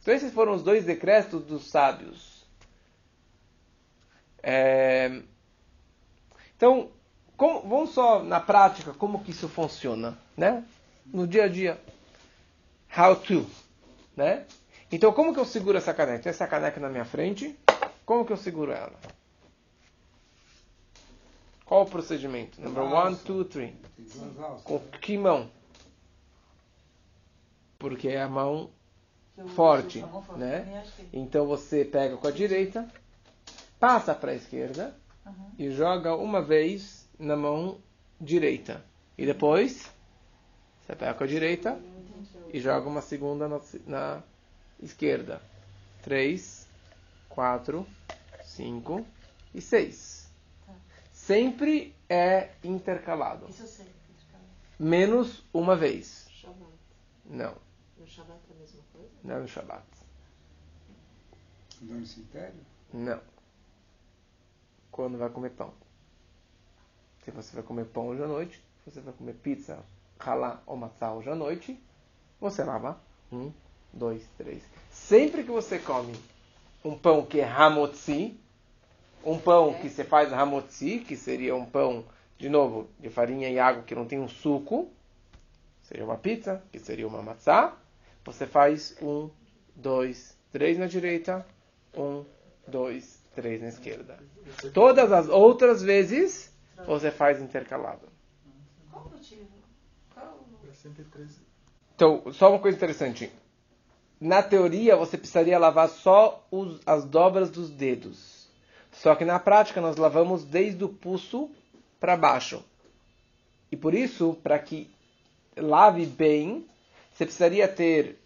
Então 0.01 0.13
esses 0.13 0.33
foram 0.33 0.53
os 0.53 0.63
dois 0.63 0.85
decretos 0.85 1.43
dos 1.43 1.69
sábios. 1.69 2.45
É... 4.41 5.21
Então, 6.55 6.89
como, 7.37 7.61
vamos 7.61 7.91
só 7.91 8.23
na 8.23 8.39
prática 8.39 8.93
como 8.93 9.23
que 9.23 9.31
isso 9.31 9.49
funciona, 9.49 10.17
né? 10.37 10.63
No 11.05 11.27
dia 11.27 11.45
a 11.45 11.47
dia. 11.47 11.81
How 12.95 13.15
to, 13.15 13.45
né? 14.15 14.45
Então, 14.91 15.13
como 15.13 15.33
que 15.33 15.39
eu 15.39 15.45
seguro 15.45 15.77
essa 15.77 15.93
caneca? 15.93 16.23
Tem 16.23 16.29
essa 16.29 16.47
caneca 16.47 16.79
na 16.79 16.89
minha 16.89 17.05
frente. 17.05 17.57
Como 18.05 18.25
que 18.25 18.33
eu 18.33 18.37
seguro 18.37 18.71
ela? 18.71 18.99
Qual 21.65 21.83
o 21.83 21.85
procedimento? 21.85 22.59
Number 22.61 22.83
one, 22.83 23.15
two, 23.15 23.45
three. 23.45 23.73
Com 24.65 24.79
que 24.99 25.17
mão? 25.17 25.49
Porque 27.79 28.09
é 28.09 28.21
a 28.21 28.27
mão 28.27 28.69
forte, 29.55 30.03
né? 30.35 30.83
Então 31.13 31.47
você 31.47 31.85
pega 31.85 32.17
com 32.17 32.27
a 32.27 32.31
direita, 32.31 32.85
passa 33.79 34.13
para 34.13 34.31
a 34.31 34.35
esquerda 34.35 34.93
e 35.57 35.71
joga 35.71 36.13
uma 36.15 36.41
vez 36.41 37.09
na 37.17 37.37
mão 37.37 37.79
direita. 38.19 38.83
E 39.17 39.25
depois 39.25 39.89
você 40.91 40.95
pega 40.97 41.13
com 41.13 41.23
a 41.23 41.27
direita 41.27 41.79
e 42.53 42.59
joga 42.59 42.89
uma 42.89 43.01
segunda 43.01 43.47
na, 43.47 43.61
na 43.87 44.23
esquerda. 44.81 45.41
Três, 46.03 46.67
quatro, 47.29 47.87
cinco 48.43 49.05
e 49.53 49.61
seis. 49.61 50.29
Sempre 51.13 51.95
é 52.09 52.51
intercalado. 52.61 53.47
Isso 53.49 53.61
eu 53.61 53.67
sei. 53.67 53.87
Menos 54.77 55.45
uma 55.53 55.77
vez. 55.77 56.27
Shabbat. 56.29 56.73
Não. 57.25 57.55
No 57.97 58.05
Shabbat 58.05 58.41
é 58.49 58.53
a 58.53 58.59
mesma 58.59 58.81
coisa? 58.91 59.09
Não 59.23 59.35
é 59.35 59.39
no 59.39 59.47
Shabat. 59.47 59.85
No 61.79 62.05
cemitério? 62.05 62.59
Não. 62.91 63.21
Quando 64.91 65.17
vai 65.17 65.29
comer 65.29 65.51
pão. 65.51 65.73
Se 67.23 67.31
você 67.31 67.55
vai 67.55 67.63
comer 67.63 67.85
pão 67.85 68.07
hoje 68.07 68.23
à 68.23 68.27
noite, 68.27 68.61
você 68.85 68.99
vai 68.99 69.13
comer 69.13 69.35
pizza 69.35 69.81
halá 70.29 70.61
ou 70.65 70.75
matzah 70.75 71.13
hoje 71.13 71.29
à 71.29 71.35
noite, 71.35 71.81
você 72.39 72.63
lava 72.63 72.99
um, 73.31 73.51
dois, 73.93 74.23
três. 74.37 74.63
Sempre 74.89 75.43
que 75.43 75.51
você 75.51 75.79
come 75.79 76.13
um 76.83 76.97
pão 76.97 77.25
que 77.25 77.39
é 77.39 77.47
hamotzi, 77.47 78.39
um 79.23 79.37
pão 79.37 79.73
que 79.75 79.89
você 79.89 80.03
faz 80.03 80.33
hamotzi, 80.33 80.99
que 80.99 81.15
seria 81.15 81.55
um 81.55 81.65
pão, 81.65 82.05
de 82.37 82.49
novo, 82.49 82.89
de 82.99 83.09
farinha 83.09 83.49
e 83.49 83.59
água 83.59 83.83
que 83.83 83.93
não 83.93 84.05
tem 84.05 84.19
um 84.19 84.27
suco, 84.27 84.89
seria 85.83 86.03
uma 86.03 86.17
pizza, 86.17 86.63
que 86.71 86.79
seria 86.79 87.07
uma 87.07 87.21
matzá, 87.21 87.75
você 88.23 88.45
faz 88.45 88.95
um, 89.01 89.29
dois, 89.75 90.37
três 90.51 90.77
na 90.77 90.87
direita, 90.87 91.45
um, 91.95 92.25
dois, 92.67 93.21
três 93.35 93.61
na 93.61 93.67
esquerda. 93.67 94.17
Todas 94.73 95.11
as 95.11 95.27
outras 95.27 95.81
vezes, 95.81 96.51
você 96.85 97.11
faz 97.11 97.41
intercalado. 97.41 98.07
Qual 98.91 99.05
o 99.05 99.09
motivo? 99.09 99.47
Qual 100.13 100.39
sempre 100.81 101.03
13. 101.03 101.39
Então, 101.95 102.23
só 102.33 102.49
uma 102.49 102.59
coisa 102.59 102.75
interessante. 102.75 103.31
Na 104.19 104.41
teoria, 104.41 104.95
você 104.95 105.17
precisaria 105.17 105.57
lavar 105.57 105.89
só 105.89 106.45
os, 106.49 106.79
as 106.85 107.05
dobras 107.05 107.49
dos 107.49 107.69
dedos. 107.69 108.47
Só 108.91 109.15
que 109.15 109.23
na 109.23 109.39
prática, 109.39 109.79
nós 109.79 109.97
lavamos 109.97 110.43
desde 110.43 110.83
o 110.83 110.89
pulso 110.89 111.49
para 111.99 112.17
baixo. 112.17 112.63
E 113.71 113.77
por 113.77 113.93
isso, 113.93 114.37
para 114.43 114.59
que 114.59 114.89
lave 115.55 116.05
bem, 116.05 116.65
você 117.13 117.25
precisaria 117.25 117.67
ter. 117.67 118.19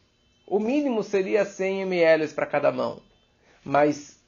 O 0.47 0.59
mínimo 0.59 1.03
seria 1.03 1.45
100 1.45 1.81
ml 1.81 2.27
para 2.29 2.45
cada 2.45 2.71
mão. 2.71 3.01
Mas 3.63 4.19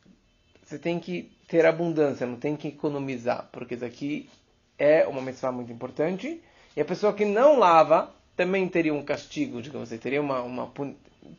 você 0.64 0.78
tem 0.78 1.00
que 1.00 1.32
ter 1.48 1.66
abundância, 1.66 2.28
não 2.28 2.38
tem 2.38 2.56
que 2.56 2.68
economizar. 2.68 3.50
Porque 3.52 3.76
isso 3.76 3.86
aqui 3.86 4.30
é 4.78 5.08
uma 5.08 5.22
mitzvah 5.22 5.52
muito 5.52 5.72
importante. 5.72 6.42
E 6.76 6.82
a 6.82 6.86
pessoa 6.86 7.14
que 7.14 7.26
não 7.26 7.58
lava 7.58 8.14
também 8.38 8.70
teria 8.70 8.94
um 8.94 9.04
castigo, 9.04 9.62
digamos 9.62 9.92
assim, 9.92 10.00
teria 10.00 10.22
uma, 10.22 10.42
uma, 10.44 10.72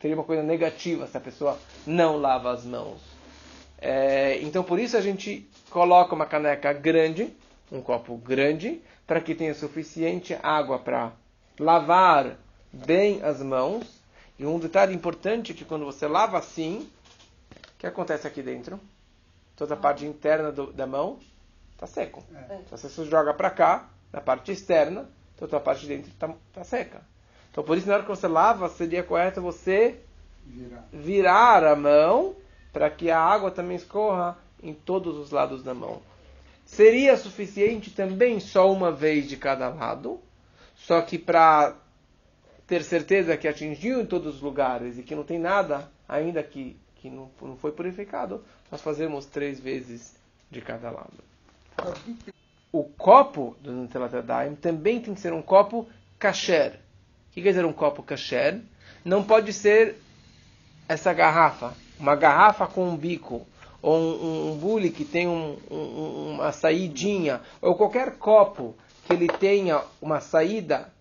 teria 0.00 0.16
uma 0.16 0.24
coisa 0.24 0.42
negativa 0.42 1.06
se 1.06 1.16
a 1.16 1.20
pessoa 1.20 1.56
não 1.86 2.16
lava 2.16 2.50
as 2.52 2.64
mãos. 2.64 3.00
É, 3.80 4.40
então 4.42 4.64
por 4.64 4.80
isso 4.80 4.96
a 4.96 5.00
gente 5.00 5.48
coloca 5.70 6.12
uma 6.12 6.26
caneca 6.26 6.72
grande, 6.72 7.32
um 7.70 7.80
copo 7.80 8.16
grande, 8.16 8.82
para 9.06 9.20
que 9.20 9.32
tenha 9.32 9.54
suficiente 9.54 10.36
água 10.42 10.80
para 10.80 11.12
lavar 11.58 12.36
bem 12.72 13.22
as 13.22 13.40
mãos. 13.40 13.86
E 14.36 14.44
um 14.44 14.58
detalhe 14.58 14.92
importante 14.92 15.52
é 15.52 15.54
que 15.54 15.64
quando 15.64 15.84
você 15.84 16.06
lava 16.08 16.36
assim, 16.36 16.90
o 17.74 17.78
que 17.78 17.86
acontece 17.86 18.26
aqui 18.26 18.42
dentro? 18.42 18.80
Toda 19.54 19.74
a 19.74 19.76
parte 19.76 20.04
interna 20.04 20.50
do, 20.50 20.72
da 20.72 20.86
mão 20.86 21.20
está 21.74 21.86
seco. 21.86 22.24
É. 22.34 22.58
Então, 22.66 22.76
se 22.76 22.88
você 22.88 23.04
joga 23.04 23.32
para 23.32 23.50
cá, 23.50 23.88
na 24.12 24.20
parte 24.20 24.50
externa, 24.50 25.08
então 25.46 25.58
a 25.58 25.62
parte 25.62 25.82
de 25.82 25.88
dentro 25.88 26.10
está 26.10 26.32
tá 26.52 26.64
seca. 26.64 27.02
Então 27.50 27.64
por 27.64 27.76
isso 27.76 27.86
na 27.86 27.94
hora 27.94 28.02
que 28.02 28.08
você 28.08 28.26
lava, 28.26 28.68
seria 28.68 29.02
correto 29.02 29.40
você 29.40 30.00
Virar. 30.44 30.88
virar 30.92 31.64
a 31.64 31.76
mão 31.76 32.34
para 32.72 32.90
que 32.90 33.10
a 33.10 33.20
água 33.20 33.50
também 33.50 33.76
escorra 33.76 34.36
em 34.62 34.74
todos 34.74 35.16
os 35.16 35.30
lados 35.30 35.62
da 35.62 35.74
mão. 35.74 36.00
Seria 36.64 37.16
suficiente 37.16 37.90
também 37.90 38.40
só 38.40 38.70
uma 38.70 38.92
vez 38.92 39.28
de 39.28 39.36
cada 39.36 39.68
lado, 39.68 40.20
só 40.76 41.00
que 41.00 41.18
para 41.18 41.74
ter 42.66 42.84
certeza 42.84 43.36
que 43.36 43.48
atingiu 43.48 44.02
em 44.02 44.06
todos 44.06 44.36
os 44.36 44.42
lugares 44.42 44.98
e 44.98 45.02
que 45.02 45.14
não 45.14 45.24
tem 45.24 45.38
nada 45.38 45.90
ainda 46.06 46.42
que, 46.42 46.76
que 46.96 47.08
não, 47.08 47.30
não 47.40 47.56
foi 47.56 47.72
purificado, 47.72 48.44
nós 48.70 48.82
fazemos 48.82 49.24
três 49.24 49.58
vezes 49.58 50.14
de 50.50 50.60
cada 50.60 50.90
lado. 50.90 51.24
O 52.70 52.84
copo 52.84 53.56
do 53.60 53.72
Nutella 53.72 54.08
Tadaim 54.08 54.54
também 54.54 55.00
tem 55.00 55.14
que 55.14 55.20
ser 55.20 55.32
um 55.32 55.42
copo 55.42 55.88
kasher. 56.18 56.74
O 57.28 57.32
que 57.32 57.42
quer 57.42 57.50
dizer 57.50 57.64
um 57.64 57.72
copo 57.72 58.02
kasher? 58.02 58.60
Não 59.04 59.22
pode 59.22 59.52
ser 59.52 59.96
essa 60.88 61.12
garrafa, 61.12 61.74
uma 61.98 62.14
garrafa 62.14 62.66
com 62.66 62.88
um 62.88 62.96
bico, 62.96 63.46
ou 63.80 63.96
um, 63.96 64.52
um 64.52 64.56
bule 64.58 64.90
que 64.90 65.04
tem 65.04 65.28
um, 65.28 65.56
um, 65.70 66.32
uma 66.34 66.52
saidinha, 66.52 67.40
ou 67.60 67.74
qualquer 67.74 68.16
copo 68.16 68.74
que 69.06 69.12
ele 69.12 69.28
tenha 69.28 69.82
uma 70.00 70.20
saída 70.20 70.92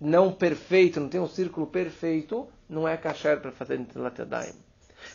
não 0.00 0.32
perfeito, 0.32 1.00
não 1.00 1.08
tem 1.08 1.20
um 1.20 1.28
círculo 1.28 1.66
perfeito, 1.66 2.46
não 2.68 2.86
é 2.86 2.96
kasher 2.96 3.40
para 3.40 3.52
fazer 3.52 3.78
Nutella 3.78 4.10
Tadaim. 4.10 4.52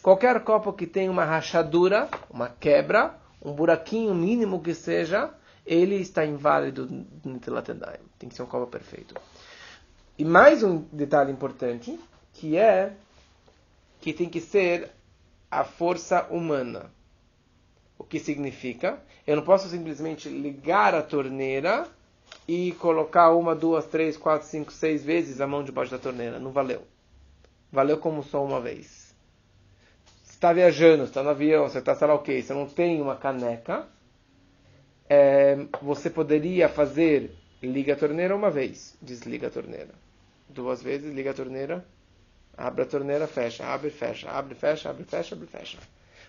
Qualquer 0.01 0.39
copo 0.43 0.73
que 0.73 0.87
tenha 0.87 1.11
uma 1.11 1.25
rachadura, 1.25 2.07
uma 2.29 2.49
quebra, 2.49 3.15
um 3.41 3.53
buraquinho 3.53 4.13
mínimo 4.13 4.61
que 4.61 4.73
seja, 4.73 5.33
ele 5.65 5.95
está 5.95 6.25
inválido 6.25 6.87
no 6.87 7.33
Nutella 7.33 7.61
Tadaim. 7.61 7.99
Tem 8.17 8.27
que 8.27 8.35
ser 8.35 8.43
um 8.43 8.47
copo 8.47 8.67
perfeito. 8.67 9.15
E 10.17 10.25
mais 10.25 10.63
um 10.63 10.79
detalhe 10.91 11.31
importante, 11.31 11.97
que 12.33 12.57
é 12.57 12.93
que 14.01 14.13
tem 14.13 14.29
que 14.29 14.41
ser 14.41 14.91
a 15.49 15.63
força 15.63 16.27
humana. 16.29 16.91
O 17.97 18.03
que 18.03 18.19
significa? 18.19 19.01
Eu 19.25 19.35
não 19.35 19.43
posso 19.43 19.67
simplesmente 19.69 20.29
ligar 20.29 20.95
a 20.95 21.01
torneira 21.01 21.87
e 22.47 22.71
colocar 22.73 23.31
uma, 23.33 23.55
duas, 23.55 23.85
três, 23.85 24.17
quatro, 24.17 24.47
cinco, 24.47 24.71
seis 24.71 25.03
vezes 25.03 25.41
a 25.41 25.47
mão 25.47 25.63
debaixo 25.63 25.91
da 25.91 25.99
torneira. 25.99 26.39
Não 26.39 26.51
valeu. 26.51 26.81
Valeu 27.71 27.97
como 27.97 28.23
só 28.23 28.43
uma 28.43 28.59
vez. 28.59 29.08
Está 30.39 30.53
viajando, 30.53 31.03
está 31.03 31.21
no 31.21 31.31
avião, 31.31 31.67
você 31.67 31.79
está, 31.79 31.93
sei 31.93 32.07
lá 32.07 32.13
o 32.13 32.19
que, 32.19 32.41
você 32.41 32.53
não 32.53 32.65
tem 32.65 33.01
uma 33.01 33.17
caneca, 33.17 33.85
é, 35.09 35.57
você 35.81 36.09
poderia 36.09 36.69
fazer 36.69 37.35
liga 37.61 37.91
a 37.91 37.97
torneira 37.97 38.33
uma 38.33 38.49
vez, 38.49 38.97
desliga 39.01 39.47
a 39.47 39.49
torneira. 39.49 39.89
Duas 40.47 40.81
vezes, 40.81 41.13
liga 41.13 41.31
a 41.31 41.33
torneira, 41.33 41.85
abre 42.57 42.83
a 42.83 42.85
torneira, 42.85 43.27
fecha, 43.27 43.65
abre, 43.65 43.89
fecha, 43.89 44.29
abre, 44.31 44.55
fecha, 44.55 44.89
abre, 44.89 45.03
fecha, 45.03 45.35
abre, 45.35 45.45
fecha. 45.45 45.77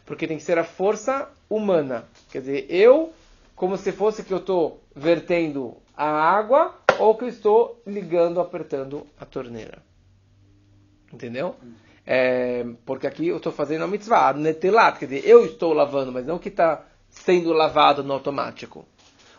Porque 0.04 0.26
tem 0.26 0.38
que 0.38 0.42
ser 0.42 0.58
a 0.58 0.64
força 0.64 1.30
humana. 1.48 2.04
Quer 2.32 2.40
dizer, 2.40 2.66
eu, 2.68 3.12
como 3.54 3.76
se 3.76 3.92
fosse 3.92 4.24
que 4.24 4.34
eu 4.34 4.38
estou 4.38 4.82
vertendo 4.92 5.76
a 5.96 6.10
água 6.10 6.76
ou 6.98 7.16
que 7.16 7.22
eu 7.22 7.28
estou 7.28 7.80
ligando, 7.86 8.40
apertando 8.40 9.06
a 9.20 9.24
torneira. 9.24 9.80
Entendeu? 11.12 11.54
É, 12.12 12.66
porque 12.84 13.06
aqui 13.06 13.28
eu 13.28 13.36
estou 13.36 13.52
fazendo 13.52 13.84
a 13.84 13.86
mitzvah, 13.86 14.32
netelat, 14.32 14.98
quer 14.98 15.06
dizer, 15.06 15.24
eu 15.24 15.46
estou 15.46 15.72
lavando, 15.72 16.10
mas 16.10 16.26
não 16.26 16.40
que 16.40 16.48
está 16.48 16.84
sendo 17.08 17.52
lavado 17.52 18.02
no 18.02 18.12
automático. 18.12 18.84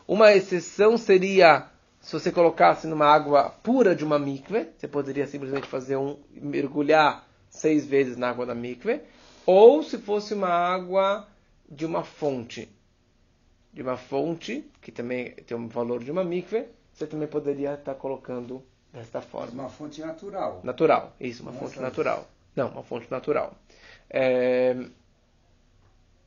Uma 0.07 0.31
exceção 0.31 0.97
seria 0.97 1.67
se 1.99 2.13
você 2.13 2.31
colocasse 2.31 2.87
numa 2.87 3.07
água 3.07 3.49
pura 3.61 3.93
de 3.93 4.05
uma 4.05 4.17
mikve, 4.17 4.69
você 4.77 4.87
poderia 4.87 5.27
simplesmente 5.27 5.67
fazer 5.67 5.97
um 5.97 6.17
mergulhar 6.31 7.27
seis 7.49 7.85
vezes 7.85 8.15
na 8.15 8.29
água 8.29 8.45
da 8.45 8.55
mikve, 8.55 9.01
ou 9.45 9.83
se 9.83 9.97
fosse 9.97 10.33
uma 10.33 10.47
água 10.47 11.27
de 11.69 11.85
uma 11.85 12.05
fonte, 12.05 12.69
de 13.73 13.81
uma 13.81 13.97
fonte 13.97 14.65
que 14.81 14.93
também 14.93 15.31
tem 15.45 15.57
um 15.57 15.67
valor 15.67 16.01
de 16.01 16.09
uma 16.09 16.23
mikve, 16.23 16.67
você 16.93 17.05
também 17.05 17.27
poderia 17.27 17.73
estar 17.73 17.95
colocando 17.95 18.63
desta 18.93 19.21
forma. 19.21 19.63
Uma 19.63 19.69
fonte 19.69 19.99
natural. 19.99 20.61
Natural, 20.63 21.13
isso, 21.19 21.43
uma 21.43 21.51
Nossa. 21.51 21.65
fonte 21.65 21.77
natural. 21.81 22.29
Não, 22.55 22.69
uma 22.69 22.83
fonte 22.83 23.09
natural. 23.09 23.55
É, 24.09 24.75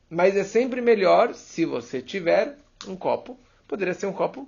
Mas 0.09 0.35
é 0.35 0.43
sempre 0.43 0.81
melhor 0.81 1.33
se 1.33 1.65
você 1.65 2.01
tiver 2.01 2.57
um 2.87 2.95
copo. 2.95 3.37
Poderia 3.67 3.93
ser 3.93 4.05
um 4.05 4.13
copo, 4.13 4.47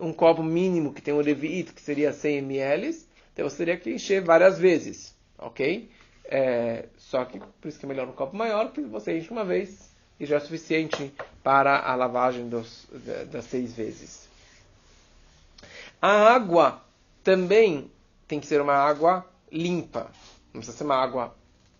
um 0.00 0.12
copo 0.12 0.42
mínimo 0.42 0.92
que 0.92 1.02
tem 1.02 1.12
um 1.14 1.20
levite, 1.20 1.72
que 1.72 1.80
seria 1.82 2.12
100 2.12 2.38
ml. 2.38 3.06
Então 3.32 3.48
você 3.48 3.58
teria 3.58 3.76
que 3.76 3.90
encher 3.90 4.22
várias 4.22 4.58
vezes, 4.58 5.14
ok? 5.38 5.90
É, 6.24 6.86
Só 6.96 7.24
que 7.24 7.38
por 7.38 7.68
isso 7.68 7.78
que 7.78 7.84
é 7.86 7.88
melhor 7.88 8.08
um 8.08 8.12
copo 8.12 8.36
maior, 8.36 8.66
porque 8.66 8.82
você 8.82 9.16
enche 9.18 9.30
uma 9.30 9.44
vez 9.44 9.90
e 10.18 10.26
já 10.26 10.36
é 10.36 10.40
suficiente 10.40 11.12
para 11.42 11.78
a 11.78 11.94
lavagem 11.94 12.48
dos, 12.48 12.86
da- 12.90 13.24
das 13.24 13.44
seis 13.44 13.72
vezes. 13.74 14.28
A 16.00 16.08
água 16.34 16.82
também 17.22 17.90
tem 18.26 18.40
que 18.40 18.46
ser 18.46 18.60
uma 18.60 18.74
água 18.74 19.24
limpa. 19.50 20.10
Não 20.58 20.60
precisa 20.60 20.76
ser 20.76 20.84
uma 20.84 20.96
água 20.96 21.34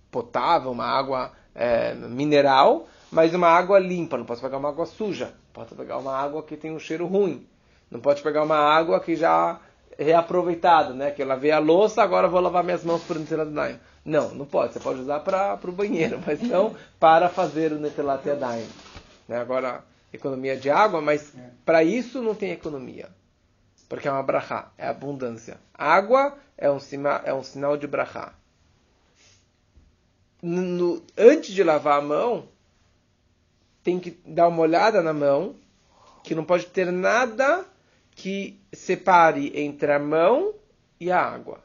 potável, 0.09 0.71
uma 0.71 0.87
água 0.87 1.33
é, 1.53 1.95
mineral, 1.95 2.87
mas 3.11 3.35
uma 3.35 3.49
água 3.49 3.79
limpa. 3.79 4.17
Não 4.17 4.25
pode 4.25 4.41
pegar 4.41 4.57
uma 4.57 4.69
água 4.69 4.87
suja. 4.87 5.35
Pode 5.53 5.75
pegar 5.75 5.99
uma 5.99 6.17
água 6.17 6.45
que 6.45 6.57
tem 6.57 6.71
um 6.71 6.79
cheiro 6.79 7.07
ruim. 7.07 7.45
Não 7.91 7.99
pode 7.99 8.23
pegar 8.23 8.45
uma 8.45 8.57
água 8.57 9.01
que 9.01 9.17
já 9.17 9.59
é 9.99 10.05
reaproveitada, 10.05 10.95
né? 10.95 11.11
Que 11.11 11.23
eu 11.23 11.27
lavei 11.27 11.51
a 11.51 11.59
louça, 11.59 12.03
agora 12.03 12.29
vou 12.29 12.41
lavar 12.41 12.63
minhas 12.63 12.85
mãos 12.85 13.03
por 13.03 13.19
Netelat 13.19 13.49
Yadayim. 13.49 13.81
Não, 14.05 14.31
não 14.33 14.47
pode. 14.47 14.75
Você 14.75 14.81
pode 14.81 15.01
usar 15.01 15.21
para 15.21 15.59
o 15.65 15.73
banheiro, 15.73 16.21
mas 16.25 16.41
não 16.41 16.77
para 17.01 17.29
fazer 17.29 17.73
o 17.73 17.81
Netelat 17.81 18.25
Yadayim. 18.25 18.69
Né? 19.27 19.39
Agora, 19.39 19.83
economia 20.13 20.57
de 20.57 20.71
água, 20.71 21.01
mas 21.01 21.35
para 21.65 21.83
isso 21.83 22.23
não 22.23 22.35
tem 22.35 22.53
economia. 22.53 23.09
Porque 23.89 24.07
é 24.07 24.13
uma 24.13 24.23
brachá, 24.23 24.71
é 24.79 24.87
abundância. 24.87 25.59
Água 25.75 26.35
é 26.57 26.71
um, 26.71 26.79
sima, 26.79 27.21
é 27.25 27.35
um 27.35 27.43
sinal 27.43 27.77
de 27.77 27.89
brachá. 27.89 28.35
No- 30.43 31.03
antes 31.17 31.53
de 31.55 31.63
lavar 31.65 31.99
a 31.99 32.03
mão, 32.03 32.49
tem 33.83 33.99
que 33.99 34.11
dar 34.25 34.49
uma 34.49 34.61
olhada 34.63 35.03
na 35.03 35.13
mão, 35.13 35.57
que 36.23 36.35
não 36.35 36.45
pode 36.45 36.67
ter 36.67 36.91
nada 36.93 37.65
que 38.15 38.61
separe 38.73 39.53
entre 39.59 39.93
a 39.93 39.99
mão 39.99 40.55
e 41.01 41.11
a 41.11 41.21
água. 41.21 41.61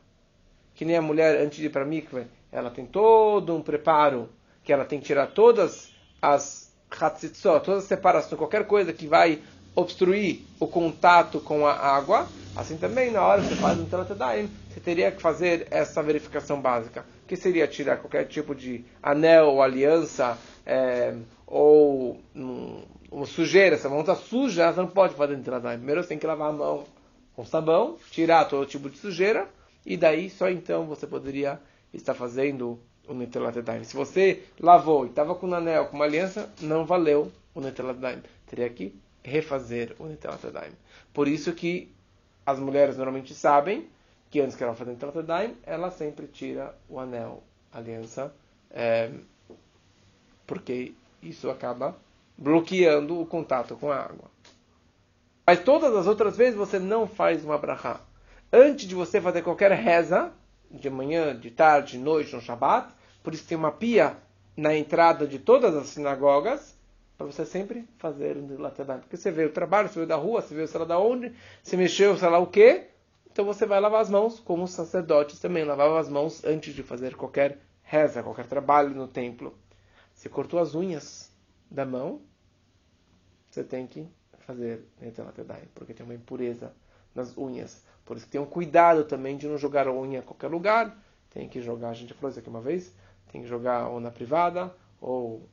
Que 0.76 0.86
nem 0.86 0.96
a 0.98 1.02
mulher, 1.02 1.38
antes 1.40 1.58
de 1.58 1.66
ir 1.66 1.70
para 1.70 1.84
a 1.84 1.86
mikve, 1.86 2.28
ela 2.52 2.70
tem 2.70 2.86
todo 2.86 3.56
um 3.56 3.62
preparo, 3.62 4.30
que 4.64 4.72
ela 4.72 4.86
tem 4.86 5.00
que 5.00 5.06
tirar 5.06 5.28
todas 5.28 5.92
as 6.22 6.72
hatzitzot, 6.90 7.64
todas 7.66 7.84
as 7.84 7.90
separações, 7.90 8.38
qualquer 8.38 8.66
coisa 8.68 8.94
que 8.94 9.08
vai 9.08 9.42
obstruir 9.76 10.48
o 10.60 10.68
contato 10.68 11.40
com 11.42 11.66
a 11.66 11.74
água. 11.74 12.32
Assim 12.56 12.78
também, 12.78 13.12
na 13.12 13.26
hora 13.26 13.42
que 13.42 13.48
você 13.50 13.56
faz 13.56 13.80
um 13.80 13.88
telatadaim, 13.88 14.56
você 14.70 14.80
teria 14.80 15.12
que 15.12 15.22
fazer 15.22 15.68
essa 15.72 16.04
verificação 16.04 16.62
básica. 16.62 17.06
Que 17.34 17.38
seria 17.38 17.67
tirar 17.67 17.98
qualquer 17.98 18.28
tipo 18.28 18.54
de 18.54 18.86
anel 19.02 19.48
ou 19.48 19.63
aliança, 19.63 20.38
é, 20.63 21.15
ou 21.48 22.22
um, 22.36 22.84
uma 23.12 23.26
sujeira. 23.26 23.76
Se 23.76 23.88
a 23.88 23.89
mão 23.89 24.02
está 24.02 24.13
suja, 24.13 24.72
você 24.72 24.80
não 24.80 24.88
pode 24.88 25.15
fazer 25.15 25.36
telatadaim. 25.39 25.78
Primeiro 25.78 26.04
você 26.04 26.10
tem 26.10 26.19
que 26.19 26.28
lavar 26.28 26.52
a 26.52 26.54
mão 26.54 26.84
com 27.36 27.43
sabão, 27.43 27.98
tirar 28.12 28.46
todo 28.46 28.67
tipo 28.67 28.88
de 28.88 29.00
sujeira, 29.00 29.50
e 29.84 29.98
daí 29.98 30.30
só 30.30 30.48
então 30.48 30.86
você 30.86 31.08
poderia 31.08 31.60
estar 31.91 32.13
fazendo 32.13 32.80
o 33.08 33.15
Netelat 33.15 33.56
Yadayim. 33.56 33.84
Se 33.84 33.96
você 33.96 34.43
lavou 34.60 35.08
e 35.08 35.10
estava 35.10 35.34
com 35.34 35.48
um 35.48 35.56
anel, 35.56 35.88
com 35.88 35.96
uma 35.96 36.06
aliança, 36.06 36.54
não 36.62 36.86
valeu 36.86 37.32
o 37.56 37.62
Netelat 37.62 37.96
Yadayim. 37.96 38.22
Teria 38.46 38.69
que 38.69 38.93
refazer 39.24 39.96
o 39.98 40.06
Netelat 40.06 40.43
Yadayim. 40.43 40.74
Por 41.12 41.28
isso 41.28 41.52
que 41.54 41.91
as 42.46 42.60
mulheres 42.60 42.96
normalmente 42.96 43.34
sabem 43.34 43.88
que 44.34 44.41
antes 44.41 44.56
que 44.56 44.63
ela 44.63 44.74
fazer 44.74 44.89
o 44.89 44.93
Netelat 44.96 45.15
Yadayim, 45.15 45.56
ela 45.62 45.91
sempre 45.91 46.26
tira 46.26 46.76
o 46.89 47.00
anel, 47.00 47.43
a 47.72 47.78
aliança, 47.78 48.34
é, 48.72 49.12
porque 50.48 50.96
isso 51.22 51.52
acaba 51.52 51.96
bloqueando 52.36 53.22
o 53.22 53.28
contato 53.28 53.76
com 53.76 53.91
a 53.91 53.98
água. 53.98 54.32
Mas 55.46 55.63
todas 55.63 55.96
as 55.96 56.08
outras 56.08 56.36
vezes 56.36 56.56
você 56.56 56.80
não 56.80 57.08
faz 57.08 57.46
uma 57.46 57.60
brachá. 57.60 58.02
Antes 58.52 58.88
de 58.88 58.96
você 58.96 59.22
fazer 59.22 59.43
qualquer 59.43 59.72
reza, 59.72 60.32
de 60.72 60.89
manhã, 60.89 61.39
de 61.39 61.52
tarde, 61.52 61.91
de 61.91 62.00
noite, 62.00 62.36
no 62.36 62.41
Shabat, 62.41 62.91
por 63.22 63.36
isso 63.36 63.46
tem 63.46 63.56
uma 63.56 63.72
pia 63.72 64.17
na 64.58 64.76
entrada 64.76 65.28
de 65.28 65.38
todas 65.38 65.76
as 65.76 65.89
sinagogas, 65.89 66.76
para 67.19 67.28
você 67.28 67.46
sempre 67.46 67.88
fazer 68.00 68.36
um 68.38 68.48
dilatadar. 68.48 68.98
Porque 68.98 69.15
você 69.15 69.30
veio 69.30 69.50
do 69.50 69.54
trabalho, 69.54 69.89
você 69.89 69.93
veio 69.93 70.08
da 70.08 70.15
rua, 70.15 70.41
você 70.41 70.56
veio 70.56 70.67
sei 70.67 70.80
lá 70.80 70.88
da 70.88 70.98
onde, 70.98 71.32
você 71.62 71.78
mexeu 71.78 72.17
sei 72.17 72.30
lá 72.30 72.39
o 72.39 72.48
quê, 72.48 72.88
então 73.34 73.43
você 73.43 73.65
vai 73.65 73.80
lavar 73.80 74.00
as 74.00 74.12
mãos, 74.12 74.39
como 74.39 74.63
os 74.63 74.69
sacerdotes 74.69 75.39
também 75.39 75.63
lavavam 75.63 75.98
as 75.98 76.08
mãos 76.08 76.46
antes 76.46 76.76
de 76.76 76.84
fazer 76.84 77.15
qualquer 77.15 77.58
reza, 77.82 78.22
qualquer 78.22 78.46
trabalho 78.46 78.91
no 78.91 79.08
templo. 79.08 79.58
Você 80.13 80.30
cortou 80.30 80.60
as 80.60 80.76
unhas 80.76 81.32
da 81.69 81.84
mão, 81.84 82.22
você 83.50 83.63
tem 83.63 83.88
que 83.88 84.08
fazer 84.46 84.86
Netelat 85.02 85.36
Yadayim, 85.36 85.67
porque 85.74 85.96
tem 85.96 86.06
uma 86.06 86.13
impureza 86.13 86.76
nas 87.15 87.36
unhas. 87.36 87.84
Por 88.06 88.17
isso 88.17 88.28
que 88.28 88.34
tenham 88.34 88.46
cuidado 88.46 89.04
também 89.04 89.36
de 89.36 89.48
não 89.48 89.58
jogar 89.58 89.88
a 89.88 89.91
unha 89.91 90.19
em 90.19 90.22
qualquer 90.22 90.50
lugar. 90.50 90.96
Tem 91.32 91.50
que 91.50 91.60
jogar, 91.60 91.89
a 91.89 91.93
gente 91.96 92.13
falou 92.13 92.30
isso 92.30 92.38
aqui 92.38 92.50
uma 92.50 92.62
vez, 92.62 92.93
tem 93.32 93.41
que 93.41 93.48
jogar 93.48 93.88
ou 93.88 94.00
na 94.00 94.12
privada, 94.12 94.72
ou 95.02 95.50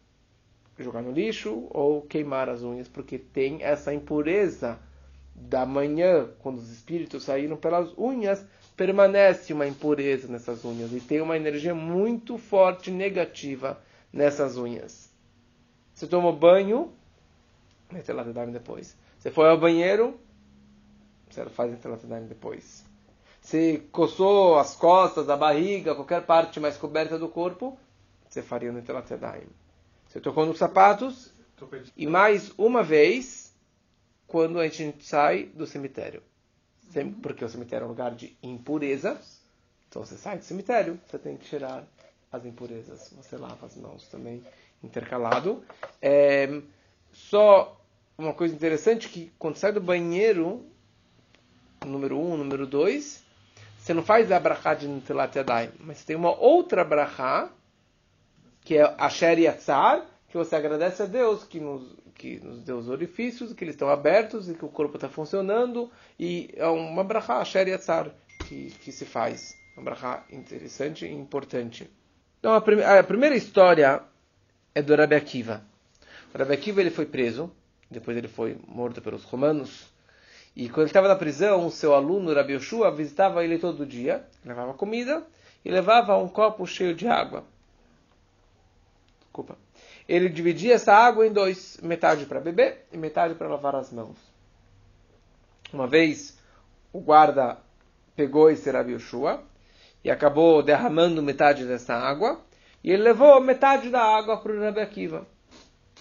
jogar 0.78 1.00
no 1.00 1.12
lixo, 1.12 1.66
ou 1.70 2.02
queimar 2.02 2.50
as 2.50 2.62
unhas, 2.62 2.88
porque 2.88 3.18
tem 3.18 3.62
essa 3.62 3.94
impureza 3.94 4.78
da 5.40 5.64
manhã, 5.64 6.28
quando 6.40 6.58
os 6.58 6.70
espíritos 6.70 7.24
saíram 7.24 7.56
pelas 7.56 7.96
unhas, 7.96 8.44
permanece 8.76 9.52
uma 9.52 9.66
impureza 9.66 10.28
nessas 10.28 10.64
unhas 10.64 10.92
e 10.92 11.00
tem 11.00 11.20
uma 11.20 11.36
energia 11.36 11.74
muito 11.74 12.38
forte 12.38 12.90
negativa 12.90 13.80
nessas 14.12 14.56
unhas. 14.56 15.10
Você 15.94 16.06
tomou 16.06 16.34
banho, 16.34 16.92
lá 18.08 18.22
depois. 18.46 18.96
Você 19.18 19.30
foi 19.30 19.48
ao 19.50 19.58
banheiro, 19.58 20.18
você 21.28 21.44
faz 21.46 21.70
Netilat 21.70 22.00
depois. 22.26 22.84
Se 23.40 23.82
coçou 23.92 24.58
as 24.58 24.76
costas, 24.76 25.28
a 25.28 25.36
barriga, 25.36 25.94
qualquer 25.94 26.24
parte 26.24 26.60
mais 26.60 26.76
coberta 26.76 27.18
do 27.18 27.28
corpo, 27.28 27.78
você 28.28 28.42
faria 28.42 28.72
Netilat 28.72 29.10
Yadayim. 29.10 29.48
Você 30.08 30.20
tocou 30.20 30.46
nos 30.46 30.58
sapatos, 30.58 31.32
e 31.96 32.06
mais 32.06 32.52
uma 32.56 32.82
vez, 32.82 33.49
quando 34.30 34.60
a 34.60 34.68
gente 34.68 35.04
sai 35.04 35.44
do 35.44 35.66
cemitério. 35.66 36.22
Porque 37.20 37.44
o 37.44 37.48
cemitério 37.48 37.84
é 37.84 37.86
um 37.86 37.90
lugar 37.90 38.14
de 38.14 38.36
impureza. 38.42 39.20
Então 39.88 40.04
você 40.04 40.16
sai 40.16 40.38
do 40.38 40.44
cemitério, 40.44 40.98
você 41.06 41.18
tem 41.18 41.36
que 41.36 41.44
tirar 41.46 41.84
as 42.30 42.44
impurezas. 42.44 43.12
Você 43.16 43.36
lava 43.36 43.66
as 43.66 43.76
mãos 43.76 44.06
também, 44.06 44.42
intercalado. 44.82 45.64
É, 46.00 46.62
só 47.12 47.76
uma 48.16 48.32
coisa 48.32 48.54
interessante 48.54 49.08
que 49.08 49.32
quando 49.36 49.56
sai 49.56 49.72
do 49.72 49.80
banheiro, 49.80 50.64
número 51.84 52.16
um, 52.16 52.36
número 52.36 52.66
dois, 52.66 53.24
você 53.78 53.92
não 53.92 54.02
faz 54.02 54.30
a 54.30 54.38
brachá 54.38 54.74
de 54.74 54.86
Nutilat 54.86 55.34
Yadayim, 55.34 55.72
mas 55.80 56.04
tem 56.04 56.14
uma 56.14 56.38
outra 56.38 56.84
brachá, 56.84 57.50
que 58.60 58.76
é 58.76 58.82
a 58.82 59.08
Yatzar, 59.08 60.06
que 60.30 60.36
você 60.36 60.54
agradece 60.54 61.02
a 61.02 61.06
Deus 61.06 61.42
que 61.42 61.58
nos, 61.58 61.82
que 62.14 62.38
nos 62.38 62.62
deu 62.62 62.78
os 62.78 62.88
orifícios, 62.88 63.52
que 63.52 63.64
eles 63.64 63.74
estão 63.74 63.88
abertos 63.88 64.48
e 64.48 64.54
que 64.54 64.64
o 64.64 64.68
corpo 64.68 64.96
está 64.96 65.08
funcionando, 65.08 65.90
e 66.18 66.50
é 66.54 66.66
uma 66.66 67.02
brachá, 67.02 67.40
Asher 67.40 67.66
Yatzar, 67.66 68.12
que, 68.46 68.70
que 68.80 68.92
se 68.92 69.04
faz. 69.04 69.58
Uma 69.76 69.84
brachá 69.84 70.24
interessante 70.30 71.04
e 71.04 71.12
importante. 71.12 71.90
Então, 72.38 72.52
a, 72.52 72.98
a 72.98 73.02
primeira 73.02 73.34
história 73.34 74.02
é 74.72 74.80
do 74.80 74.94
Rabi 74.94 75.16
Akiva. 75.16 75.64
O 76.32 76.38
Rabi 76.38 76.54
Akiva 76.54 76.80
ele 76.80 76.90
foi 76.90 77.06
preso, 77.06 77.50
depois 77.90 78.16
ele 78.16 78.28
foi 78.28 78.56
morto 78.68 79.02
pelos 79.02 79.24
romanos, 79.24 79.90
e 80.54 80.68
quando 80.68 80.82
ele 80.82 80.90
estava 80.90 81.08
na 81.08 81.16
prisão, 81.16 81.66
o 81.66 81.70
seu 81.72 81.92
aluno, 81.92 82.32
Rabi 82.32 82.52
Yoshua, 82.52 82.94
visitava 82.94 83.44
ele 83.44 83.58
todo 83.58 83.84
dia, 83.84 84.24
levava 84.44 84.74
comida 84.74 85.26
e 85.64 85.70
levava 85.70 86.16
um 86.16 86.28
copo 86.28 86.66
cheio 86.66 86.94
de 86.94 87.08
água. 87.08 87.44
Desculpa. 89.22 89.56
Ele 90.10 90.28
dividia 90.28 90.74
essa 90.74 90.92
água 90.92 91.24
em 91.24 91.32
dois, 91.32 91.78
metade 91.84 92.26
para 92.26 92.40
beber 92.40 92.84
e 92.92 92.98
metade 92.98 93.36
para 93.36 93.46
lavar 93.46 93.76
as 93.76 93.92
mãos. 93.92 94.18
Uma 95.72 95.86
vez, 95.86 96.36
o 96.92 96.98
guarda 96.98 97.58
pegou 98.16 98.50
esse 98.50 98.68
Rabi 98.68 98.94
Yoshua 98.94 99.40
e 100.02 100.10
acabou 100.10 100.64
derramando 100.64 101.22
metade 101.22 101.64
dessa 101.64 101.94
água, 101.94 102.40
e 102.82 102.90
ele 102.90 103.04
levou 103.04 103.40
metade 103.40 103.88
da 103.88 104.02
água 104.02 104.38
para 104.38 104.50
o 104.50 104.60
Rabi 104.60 104.80
Akiva. 104.80 105.24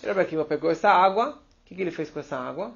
O 0.02 0.08
Rabi 0.08 0.22
Akiva 0.22 0.44
pegou 0.44 0.72
essa 0.72 0.90
água, 0.90 1.40
o 1.62 1.66
que, 1.66 1.76
que 1.76 1.82
ele 1.84 1.92
fez 1.92 2.10
com 2.10 2.20
essa 2.20 2.36
água? 2.36 2.74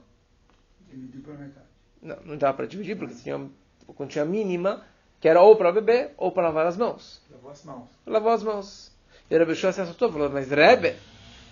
Dividiu 0.88 1.24
para 1.24 1.34
metade. 1.34 1.66
Não, 2.00 2.18
não 2.26 2.38
dá 2.38 2.54
para 2.54 2.68
dividir, 2.68 2.96
porque 2.96 3.16
tinha 3.16 3.38
uma 3.38 3.50
quantia 3.96 4.24
mínima, 4.24 4.86
que 5.20 5.28
era 5.28 5.42
ou 5.42 5.56
para 5.56 5.72
beber 5.72 6.14
ou 6.16 6.32
para 6.32 6.44
lavar 6.44 6.68
as 6.68 6.78
mãos. 6.78 7.24
Lavou 7.32 7.50
as 7.50 7.64
mãos. 7.64 7.90
Lavou 8.06 8.32
as 8.32 8.44
mãos. 8.44 8.92
E 9.32 9.36
o 9.36 9.40
Rebbe 9.40 9.56
se 9.56 9.66
assustou, 9.66 10.12
falou, 10.12 10.30
mas 10.30 10.52
Rebbe, 10.52 10.96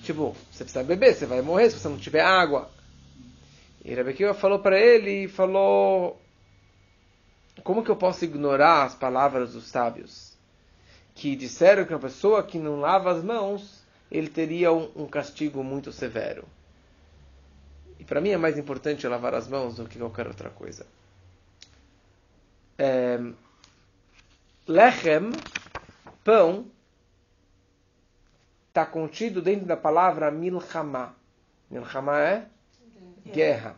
tipo, 0.03 0.35
você 0.51 0.63
precisa 0.63 0.83
beber, 0.83 1.13
você 1.13 1.25
vai 1.25 1.41
morrer 1.41 1.69
se 1.69 1.79
você 1.79 1.87
não 1.87 1.97
tiver 1.97 2.21
água. 2.21 2.69
E 3.83 4.13
Kiva 4.13 4.33
falou 4.33 4.59
para 4.59 4.79
ele, 4.79 5.27
falou, 5.27 6.21
como 7.63 7.83
que 7.83 7.89
eu 7.89 7.95
posso 7.95 8.23
ignorar 8.23 8.83
as 8.83 8.95
palavras 8.95 9.53
dos 9.53 9.65
sábios? 9.67 10.33
Que 11.15 11.35
disseram 11.35 11.85
que 11.85 11.93
uma 11.93 11.99
pessoa 11.99 12.43
que 12.43 12.59
não 12.59 12.79
lava 12.79 13.11
as 13.11 13.23
mãos, 13.23 13.83
ele 14.11 14.29
teria 14.29 14.71
um, 14.71 14.91
um 14.95 15.07
castigo 15.07 15.63
muito 15.63 15.91
severo. 15.91 16.45
E 17.99 18.03
para 18.03 18.21
mim 18.21 18.29
é 18.29 18.37
mais 18.37 18.57
importante 18.57 19.07
lavar 19.07 19.33
as 19.33 19.47
mãos 19.47 19.75
do 19.75 19.87
que 19.87 19.99
qualquer 19.99 20.27
outra 20.27 20.49
coisa. 20.49 20.85
É, 22.77 23.19
lechem, 24.67 25.31
pão, 26.23 26.65
está 28.71 28.86
contido 28.86 29.41
dentro 29.41 29.65
da 29.65 29.75
palavra 29.75 30.31
milchama. 30.31 31.13
Milchama 31.69 32.21
é 32.21 32.45
guerra. 33.25 33.75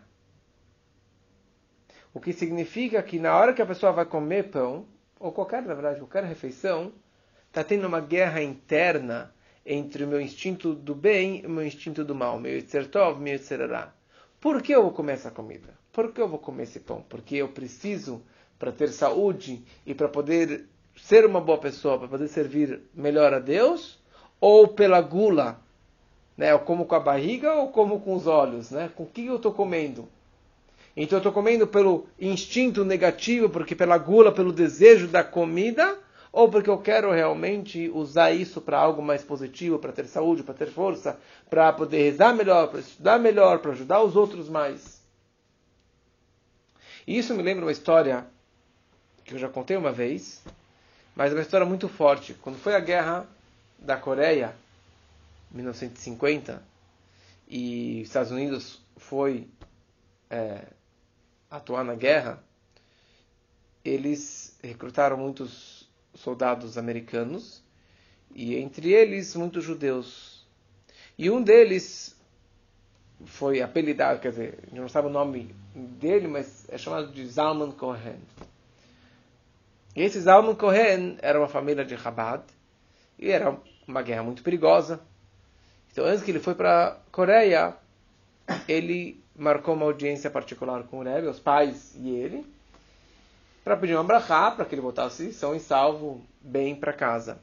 O 2.14 2.20
que 2.20 2.32
significa 2.32 3.02
que 3.02 3.18
na 3.18 3.36
hora 3.36 3.54
que 3.54 3.62
a 3.62 3.66
pessoa 3.66 3.92
vai 3.92 4.06
comer 4.06 4.52
pão, 4.52 4.86
ou 5.20 5.32
qualquer, 5.32 5.64
na 5.64 5.74
verdade, 5.74 6.00
qualquer 6.00 6.24
refeição, 6.24 6.94
está 7.48 7.64
tendo 7.64 7.88
uma 7.88 8.00
guerra 8.00 8.44
interna 8.44 9.34
entre 9.66 10.04
o 10.04 10.08
meu 10.08 10.22
instinto 10.22 10.76
do 10.76 10.94
bem 10.94 11.42
e 11.42 11.48
o 11.48 11.50
meu 11.50 11.66
instinto 11.66 12.04
do 12.04 12.14
mal, 12.14 12.40
meu 12.40 12.54
Yitzertov, 12.54 13.20
meu 13.20 13.34
Yitzerará. 13.34 13.92
Por 14.40 14.62
que 14.62 14.76
eu 14.76 14.84
vou 14.84 14.92
comer 14.92 15.14
essa 15.14 15.32
comida? 15.32 15.74
Por 15.92 16.12
que 16.12 16.22
eu 16.22 16.28
vou 16.28 16.38
comer 16.38 16.64
esse 16.64 16.80
pão? 16.80 17.04
Porque 17.10 17.38
eu 17.38 17.50
preciso 17.50 18.22
para 18.60 18.72
ter 18.72 18.90
saúde 18.90 19.66
e 19.88 19.96
para 19.96 20.08
poder 20.08 20.68
ser 20.98 21.26
uma 21.26 21.42
boa 21.42 21.58
pessoa, 21.58 21.98
para 21.98 22.08
poder 22.08 22.28
servir 22.28 22.82
melhor 22.94 23.34
a 23.34 23.40
Deus? 23.40 24.03
Ou 24.46 24.68
pela 24.68 25.00
gula? 25.00 25.58
Né? 26.36 26.52
Eu 26.52 26.60
como 26.60 26.86
com 26.86 26.96
a 26.96 27.00
barriga 27.00 27.54
ou 27.54 27.70
como 27.70 28.02
com 28.02 28.14
os 28.14 28.28
olhos? 28.28 28.72
Né? 28.72 28.92
Com 28.94 29.04
o 29.04 29.08
que 29.08 29.26
eu 29.26 29.38
estou 29.38 29.54
comendo? 29.54 30.06
Então 30.98 31.16
eu 31.16 31.20
estou 31.22 31.32
comendo 31.32 31.66
pelo 31.66 32.08
instinto 32.20 32.84
negativo, 32.84 33.50
porque 33.50 33.74
pela 33.74 33.98
gula, 33.98 34.34
pelo 34.34 34.52
desejo 34.52 35.08
da 35.08 35.24
comida, 35.24 35.98
ou 36.30 36.50
porque 36.50 36.70
eu 36.70 36.78
quero 36.78 37.10
realmente 37.10 37.90
usar 37.94 38.34
isso 38.34 38.60
para 38.60 38.78
algo 38.78 39.02
mais 39.02 39.24
positivo, 39.24 39.80
para 39.80 39.94
ter 39.94 40.08
saúde, 40.08 40.44
para 40.44 40.54
ter 40.54 40.68
força, 40.68 41.18
para 41.50 41.72
poder 41.72 42.04
rezar 42.04 42.36
melhor, 42.36 42.68
para 42.68 42.82
estudar 42.82 43.18
melhor, 43.20 43.60
para 43.60 43.72
ajudar 43.72 44.04
os 44.04 44.18
outros 44.18 44.50
mais. 44.50 45.02
E 47.08 47.18
isso 47.18 47.34
me 47.34 47.42
lembra 47.42 47.64
uma 47.64 47.72
história 47.72 48.26
que 49.24 49.36
eu 49.36 49.40
já 49.40 49.48
contei 49.48 49.78
uma 49.78 49.94
vez, 49.94 50.44
mas 51.16 51.32
é 51.32 51.36
uma 51.36 51.42
história 51.42 51.66
muito 51.66 51.88
forte. 51.88 52.34
Quando 52.34 52.58
foi 52.58 52.76
a 52.76 52.82
guerra 52.82 53.26
da 53.84 53.98
Coreia, 53.98 54.56
1950, 55.52 56.64
e 57.48 58.00
os 58.02 58.08
Estados 58.08 58.32
Unidos 58.32 58.82
foi 58.96 59.48
é, 60.30 60.66
atuar 61.52 61.84
na 61.84 61.94
guerra, 61.94 62.42
eles 63.84 64.58
recrutaram 64.64 65.18
muitos 65.18 65.88
soldados 66.16 66.78
americanos, 66.78 67.62
e 68.34 68.56
entre 68.56 68.92
eles 68.92 69.36
muitos 69.36 69.64
judeus. 69.64 70.44
E 71.18 71.30
um 71.30 71.44
deles 71.44 72.16
foi 73.26 73.62
apelidado, 73.62 74.20
quer 74.20 74.30
dizer, 74.30 74.60
não 74.72 74.88
sabe 74.90 75.08
o 75.08 75.12
nome 75.12 75.54
dele, 75.76 76.28
mas 76.28 76.68
é 76.70 76.78
chamado 76.78 77.12
de 77.12 77.26
Zalman 77.28 77.72
Cohen. 77.72 78.20
E 79.96 80.02
esse 80.02 80.20
Zalman 80.22 80.56
Cohen 80.56 81.18
era 81.22 81.38
uma 81.38 81.48
família 81.48 81.86
de 81.86 81.98
Chabad, 81.98 82.44
e 83.20 83.30
era 83.30 83.56
uma 83.88 84.02
guerra 84.02 84.24
muito 84.24 84.44
perigosa. 84.44 85.00
Então, 85.92 86.06
antes 86.06 86.24
que 86.24 86.32
ele 86.32 86.40
foi 86.40 86.56
para 86.56 86.88
a 86.88 86.92
Coreia, 87.12 87.76
ele 88.68 89.24
marcou 89.36 89.76
uma 89.76 89.86
audiência 89.86 90.30
particular 90.30 90.84
com 90.84 91.00
o 91.00 91.04
Rebbe, 91.04 91.28
os 91.28 91.40
pais 91.40 91.96
e 91.96 92.10
ele, 92.10 92.46
para 93.64 93.78
pedir 93.78 93.96
uma 93.96 94.04
brachá, 94.04 94.52
para 94.52 94.66
que 94.66 94.76
ele 94.76 94.82
voltasse 94.82 95.32
são 95.34 95.56
e 95.56 95.60
salvo 95.60 96.22
bem 96.42 96.76
para 96.76 96.94
casa. 96.94 97.40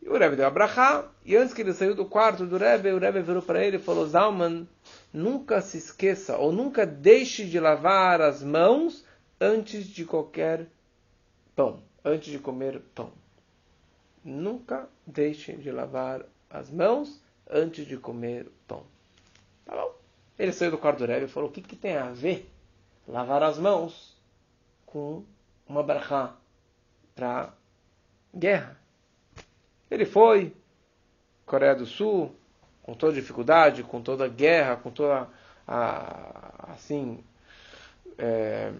E 0.00 0.08
o 0.08 0.16
Rebbe 0.16 0.36
deu 0.36 0.46
a 0.46 0.50
brachá, 0.50 1.04
e 1.24 1.36
antes 1.36 1.54
que 1.54 1.62
ele 1.62 1.72
saiu 1.72 1.94
do 1.94 2.04
quarto 2.04 2.44
do 2.44 2.56
Rebbe, 2.56 2.90
o 2.90 2.98
Rebbe 2.98 3.22
virou 3.22 3.42
para 3.42 3.64
ele 3.64 3.76
e 3.76 3.80
falou, 3.80 4.06
Zalman, 4.06 4.66
nunca 5.12 5.60
se 5.60 5.78
esqueça, 5.78 6.36
ou 6.36 6.50
nunca 6.50 6.84
deixe 6.84 7.44
de 7.44 7.60
lavar 7.60 8.20
as 8.20 8.42
mãos 8.42 9.04
antes 9.40 9.86
de 9.86 10.04
qualquer 10.04 10.66
pão, 11.54 11.82
antes 12.04 12.32
de 12.32 12.38
comer 12.38 12.80
pão. 12.94 13.12
Nunca 14.24 14.88
deixe 15.06 15.56
de 15.56 15.70
lavar 15.70 16.24
as 16.48 16.70
mãos 16.70 17.20
antes 17.50 17.86
de 17.86 17.96
comer 17.96 18.46
pão. 18.66 18.84
Tá 19.64 19.74
bom? 19.74 19.94
Ele 20.38 20.52
saiu 20.52 20.70
do 20.70 20.78
quarto 20.78 20.98
do 20.98 21.06
Rebbe 21.06 21.26
e 21.26 21.28
falou, 21.28 21.48
o 21.48 21.52
que, 21.52 21.60
que 21.60 21.76
tem 21.76 21.96
a 21.96 22.10
ver 22.10 22.50
lavar 23.06 23.42
as 23.42 23.58
mãos 23.58 24.16
com 24.86 25.24
uma 25.66 25.82
brachá 25.82 26.34
para 27.14 27.52
guerra. 28.34 28.76
Ele 29.90 30.04
foi, 30.04 30.54
Coreia 31.44 31.74
do 31.74 31.86
Sul, 31.86 32.34
com 32.82 32.94
toda 32.94 33.12
dificuldade, 33.12 33.82
com 33.82 34.00
toda 34.00 34.28
guerra, 34.28 34.76
com 34.76 34.90
toda 34.90 35.28
a, 35.66 36.72
assim, 36.72 37.22
é, 38.18 38.72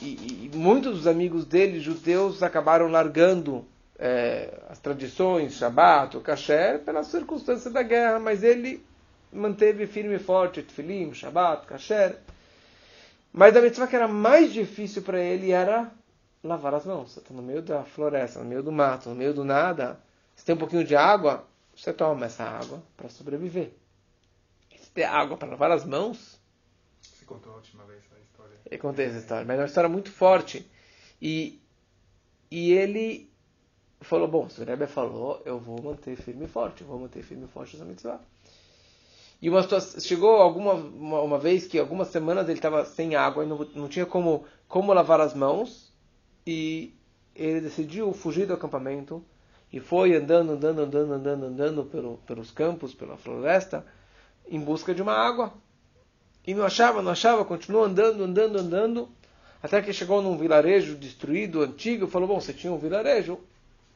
e, 0.00 0.50
e 0.52 0.56
muitos 0.56 0.96
dos 0.96 1.06
amigos 1.06 1.44
dele, 1.44 1.80
judeus, 1.80 2.42
acabaram 2.42 2.88
largando 2.88 3.66
é, 3.98 4.62
as 4.68 4.78
tradições, 4.78 5.54
Shabbat, 5.54 6.16
o 6.16 6.20
Kasher, 6.20 6.80
pelas 6.80 7.06
circunstâncias 7.08 7.72
da 7.72 7.82
guerra, 7.82 8.18
mas 8.18 8.42
ele 8.42 8.84
manteve 9.32 9.86
firme 9.86 10.16
e 10.16 10.18
forte 10.18 10.62
Tfilim, 10.62 11.14
Shabbat, 11.14 11.66
Kasher. 11.66 12.18
Mas 13.32 13.56
a 13.56 13.60
mitzvah 13.62 13.86
que 13.86 13.96
era 13.96 14.08
mais 14.08 14.52
difícil 14.52 15.02
para 15.02 15.20
ele 15.20 15.52
era 15.52 15.90
lavar 16.42 16.74
as 16.74 16.84
mãos. 16.84 17.12
Você 17.12 17.20
está 17.20 17.32
no 17.32 17.42
meio 17.42 17.62
da 17.62 17.84
floresta, 17.84 18.40
no 18.40 18.44
meio 18.44 18.62
do 18.62 18.72
mato, 18.72 19.08
no 19.08 19.14
meio 19.14 19.32
do 19.32 19.44
nada. 19.44 19.98
Se 20.36 20.44
tem 20.44 20.54
um 20.54 20.58
pouquinho 20.58 20.84
de 20.84 20.94
água, 20.94 21.46
você 21.74 21.92
toma 21.92 22.26
essa 22.26 22.44
água 22.44 22.82
para 22.96 23.08
sobreviver. 23.08 23.72
E 24.70 24.78
se 24.78 24.90
tem 24.90 25.04
água 25.04 25.36
para 25.36 25.48
lavar 25.48 25.70
as 25.70 25.84
mãos. 25.84 26.38
Você 27.00 27.24
contou 27.24 27.52
a 27.52 27.56
última 27.56 27.84
vez 27.84 28.00
essa 28.04 28.20
história? 28.20 28.56
Eu 28.70 28.78
contei 28.78 29.06
essa 29.06 29.18
história, 29.18 29.46
mas 29.46 29.56
é 29.56 29.60
uma 29.60 29.66
história 29.66 29.88
muito 29.88 30.10
forte. 30.10 30.70
E, 31.20 31.62
e 32.50 32.72
ele 32.72 33.31
falou: 34.02 34.28
Bom, 34.28 34.48
se 34.48 34.60
o 34.60 34.64
Rebbe 34.64 34.86
falou, 34.86 35.42
eu 35.44 35.58
vou 35.58 35.80
manter 35.82 36.16
firme 36.16 36.44
e 36.44 36.48
forte, 36.48 36.84
vou 36.84 36.98
manter 36.98 37.22
firme 37.22 37.44
e 37.44 37.48
forte 37.48 37.76
essa 37.76 37.84
mitzvah. 37.84 38.20
E 39.40 39.50
uma 39.50 39.62
situação, 39.62 40.00
chegou 40.00 40.36
alguma 40.36 40.74
uma, 40.74 41.20
uma, 41.20 41.38
vez 41.38 41.66
que 41.66 41.78
algumas 41.78 42.08
semanas 42.08 42.44
ele 42.48 42.58
estava 42.58 42.84
sem 42.84 43.16
água 43.16 43.44
e 43.44 43.46
não, 43.48 43.58
não 43.74 43.88
tinha 43.88 44.06
como, 44.06 44.44
como 44.68 44.92
lavar 44.92 45.20
as 45.20 45.34
mãos. 45.34 45.92
E 46.46 46.94
ele 47.34 47.60
decidiu 47.60 48.12
fugir 48.12 48.46
do 48.46 48.54
acampamento 48.54 49.24
e 49.72 49.80
foi 49.80 50.14
andando, 50.14 50.52
andando, 50.52 50.82
andando, 50.82 51.12
andando, 51.14 51.46
andando 51.46 51.84
pelo, 51.84 52.18
pelos 52.18 52.50
campos, 52.50 52.94
pela 52.94 53.16
floresta, 53.16 53.84
em 54.48 54.60
busca 54.60 54.94
de 54.94 55.02
uma 55.02 55.14
água. 55.14 55.52
E 56.46 56.54
não 56.54 56.64
achava, 56.64 57.00
não 57.02 57.10
achava, 57.10 57.44
continuou 57.44 57.84
andando, 57.84 58.22
andando, 58.22 58.58
andando, 58.58 59.08
até 59.62 59.80
que 59.80 59.92
chegou 59.92 60.20
num 60.20 60.36
vilarejo 60.36 60.96
destruído, 60.96 61.62
antigo, 61.62 62.06
falou, 62.06 62.28
bom, 62.28 62.40
você 62.40 62.52
tinha 62.52 62.72
um 62.72 62.78
vilarejo? 62.78 63.38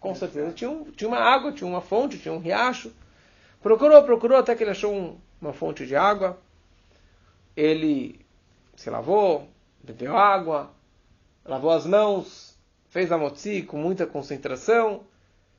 Com 0.00 0.14
certeza 0.14 0.52
tinha, 0.52 0.70
um, 0.70 0.84
tinha 0.90 1.08
uma 1.08 1.18
água, 1.18 1.52
tinha 1.52 1.68
uma 1.68 1.80
fonte, 1.80 2.18
tinha 2.18 2.32
um 2.32 2.38
riacho. 2.38 2.92
Procurou, 3.62 4.02
procurou, 4.04 4.38
até 4.38 4.54
que 4.54 4.62
ele 4.62 4.70
achou 4.70 4.94
um, 4.94 5.18
uma 5.40 5.52
fonte 5.52 5.86
de 5.86 5.96
água. 5.96 6.38
Ele 7.56 8.20
se 8.76 8.90
lavou, 8.90 9.48
bebeu 9.82 10.16
água, 10.16 10.70
lavou 11.44 11.70
as 11.70 11.86
mãos, 11.86 12.56
fez 12.90 13.10
a 13.10 13.18
motzi 13.18 13.62
com 13.62 13.78
muita 13.78 14.06
concentração, 14.06 15.04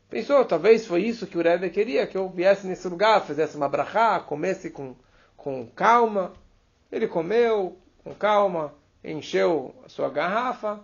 Pensou, 0.09 0.45
talvez 0.45 0.87
foi 0.87 1.03
isso 1.03 1.27
que 1.27 1.37
o 1.37 1.41
Rebbe 1.41 1.69
queria, 1.69 2.07
que 2.07 2.17
eu 2.17 2.29
viesse 2.29 2.65
nesse 2.65 2.87
lugar, 2.87 3.25
fizesse 3.25 3.57
uma 3.57 3.67
brachá, 3.67 4.21
comesse 4.21 4.69
com, 4.69 4.95
com 5.35 5.67
calma. 5.67 6.31
Ele 6.89 7.09
comeu 7.09 7.77
com 8.05 8.15
calma, 8.15 8.73
encheu 9.03 9.75
a 9.85 9.89
sua 9.89 10.09
garrafa 10.09 10.79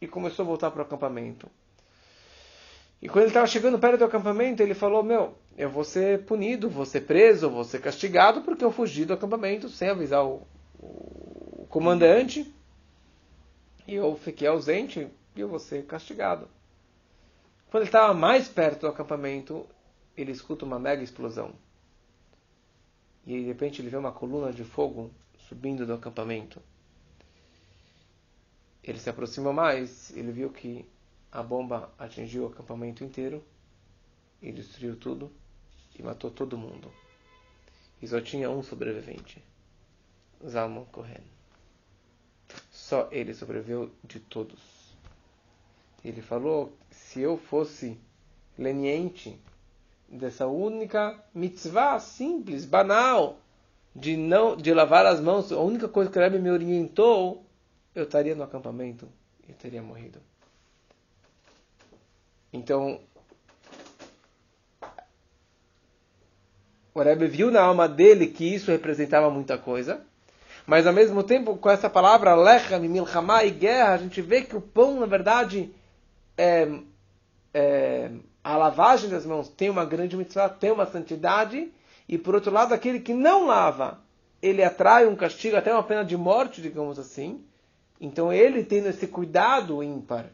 e 0.00 0.06
começou 0.06 0.44
a 0.44 0.46
voltar 0.46 0.70
para 0.70 0.82
o 0.82 0.84
acampamento. 0.84 1.50
E 3.02 3.08
quando 3.08 3.22
ele 3.22 3.30
estava 3.30 3.46
chegando 3.46 3.78
perto 3.78 3.98
do 3.98 4.04
acampamento, 4.04 4.62
ele 4.62 4.74
falou: 4.74 5.02
Meu, 5.02 5.34
eu 5.56 5.70
vou 5.70 5.84
ser 5.84 6.24
punido, 6.24 6.68
vou 6.68 6.84
ser 6.84 7.02
preso, 7.02 7.48
vou 7.48 7.64
ser 7.64 7.80
castigado 7.80 8.42
porque 8.42 8.64
eu 8.64 8.70
fugi 8.70 9.04
do 9.04 9.14
acampamento 9.14 9.68
sem 9.68 9.88
avisar 9.88 10.24
o, 10.24 10.46
o 10.78 11.66
comandante. 11.70 12.54
E 13.86 13.94
eu 13.94 14.14
fiquei 14.16 14.46
ausente 14.46 15.08
e 15.34 15.40
eu 15.40 15.48
vou 15.48 15.58
ser 15.58 15.86
castigado. 15.86 16.46
Quando 17.70 17.82
ele 17.82 17.88
estava 17.88 18.12
mais 18.12 18.48
perto 18.48 18.80
do 18.80 18.88
acampamento, 18.88 19.66
ele 20.16 20.32
escuta 20.32 20.64
uma 20.64 20.78
mega 20.78 21.02
explosão. 21.02 21.52
E 23.26 23.40
de 23.40 23.46
repente 23.46 23.80
ele 23.80 23.88
vê 23.88 23.96
uma 23.96 24.12
coluna 24.12 24.52
de 24.52 24.64
fogo 24.64 25.10
subindo 25.48 25.86
do 25.86 25.94
acampamento. 25.94 26.60
Ele 28.82 28.98
se 28.98 29.08
aproxima 29.08 29.52
mais, 29.52 30.14
ele 30.16 30.32
viu 30.32 30.50
que 30.50 30.84
a 31.32 31.42
bomba 31.42 31.92
atingiu 31.98 32.44
o 32.44 32.46
acampamento 32.48 33.04
inteiro 33.04 33.44
e 34.42 34.50
destruiu 34.50 34.96
tudo 34.96 35.30
e 35.98 36.02
matou 36.02 36.30
todo 36.30 36.58
mundo. 36.58 36.90
E 38.02 38.08
só 38.08 38.20
tinha 38.20 38.50
um 38.50 38.62
sobrevivente, 38.62 39.42
Zalman 40.46 40.86
Cohen. 40.86 41.22
Só 42.70 43.08
ele 43.12 43.34
sobreviveu 43.34 43.92
de 44.02 44.18
todos. 44.18 44.58
Ele 46.04 46.22
falou 46.22 46.72
se 46.90 47.20
eu 47.20 47.36
fosse 47.36 47.98
leniente 48.58 49.38
dessa 50.08 50.46
única 50.46 51.22
mitzvah 51.34 52.00
simples, 52.00 52.64
banal, 52.64 53.38
de 53.94 54.16
não 54.16 54.56
de 54.56 54.72
lavar 54.72 55.06
as 55.06 55.20
mãos, 55.20 55.52
a 55.52 55.60
única 55.60 55.88
coisa 55.88 56.10
que 56.10 56.18
o 56.18 56.20
Rebbe 56.20 56.38
me 56.38 56.50
orientou, 56.50 57.44
eu 57.94 58.04
estaria 58.04 58.34
no 58.34 58.42
acampamento 58.42 59.08
e 59.48 59.52
teria 59.52 59.82
morrido. 59.82 60.20
Então, 62.52 63.00
o 66.92 67.00
Rebbe 67.00 67.26
viu 67.26 67.50
na 67.50 67.62
alma 67.62 67.88
dele 67.88 68.26
que 68.26 68.44
isso 68.44 68.70
representava 68.70 69.30
muita 69.30 69.56
coisa, 69.56 70.00
mas 70.66 70.86
ao 70.86 70.92
mesmo 70.92 71.22
tempo, 71.22 71.56
com 71.56 71.70
essa 71.70 71.88
palavra 71.88 72.34
lechem, 72.34 72.80
milchama 72.80 73.44
e 73.44 73.50
guerra, 73.50 73.94
a 73.94 73.98
gente 73.98 74.20
vê 74.20 74.42
que 74.42 74.56
o 74.56 74.60
pão, 74.60 75.00
na 75.00 75.06
verdade, 75.06 75.72
é, 76.36 76.68
é, 77.54 78.10
a 78.42 78.56
lavagem 78.56 79.08
das 79.08 79.24
mãos 79.24 79.48
tem 79.48 79.70
uma 79.70 79.84
grande 79.84 80.16
mitzvah, 80.16 80.48
tem 80.48 80.70
uma 80.70 80.86
santidade, 80.86 81.72
e 82.08 82.18
por 82.18 82.34
outro 82.34 82.52
lado, 82.52 82.74
aquele 82.74 83.00
que 83.00 83.14
não 83.14 83.46
lava, 83.46 84.00
ele 84.42 84.62
atrai 84.62 85.06
um 85.06 85.14
castigo, 85.14 85.56
até 85.56 85.72
uma 85.72 85.82
pena 85.82 86.04
de 86.04 86.16
morte, 86.16 86.62
digamos 86.62 86.98
assim. 86.98 87.44
Então 88.00 88.32
ele 88.32 88.64
tendo 88.64 88.88
esse 88.88 89.06
cuidado 89.06 89.82
ímpar, 89.82 90.26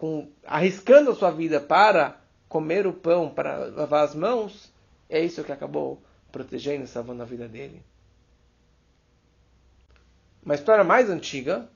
com, 0.00 0.26
arriscando 0.46 1.10
a 1.10 1.14
sua 1.14 1.30
vida 1.30 1.60
para 1.60 2.18
comer 2.48 2.86
o 2.86 2.92
pão, 2.92 3.28
para 3.28 3.66
lavar 3.66 4.02
as 4.02 4.14
mãos, 4.14 4.72
é 5.10 5.22
isso 5.22 5.44
que 5.44 5.52
acabou 5.52 6.02
protegendo 6.32 6.84
e 6.84 6.88
salvando 6.88 7.22
a 7.22 7.26
vida 7.26 7.46
dele. 7.46 7.82
Uma 10.42 10.54
história 10.54 10.82
mais 10.82 11.10
antiga, 11.10 11.68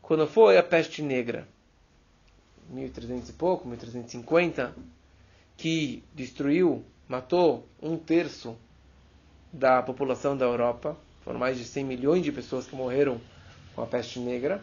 quando 0.00 0.28
foi 0.28 0.56
a 0.56 0.62
peste 0.62 1.02
negra. 1.02 1.48
1300 2.70 3.30
e 3.30 3.32
pouco, 3.32 3.66
1350, 3.66 4.72
que 5.56 6.04
destruiu, 6.14 6.84
matou 7.08 7.66
um 7.82 7.96
terço 7.96 8.56
da 9.52 9.82
população 9.82 10.36
da 10.36 10.44
Europa. 10.44 10.96
Foram 11.22 11.40
mais 11.40 11.58
de 11.58 11.64
100 11.64 11.84
milhões 11.84 12.22
de 12.22 12.30
pessoas 12.30 12.64
que 12.64 12.76
morreram 12.76 13.20
com 13.74 13.82
a 13.82 13.86
peste 13.86 14.20
negra. 14.20 14.62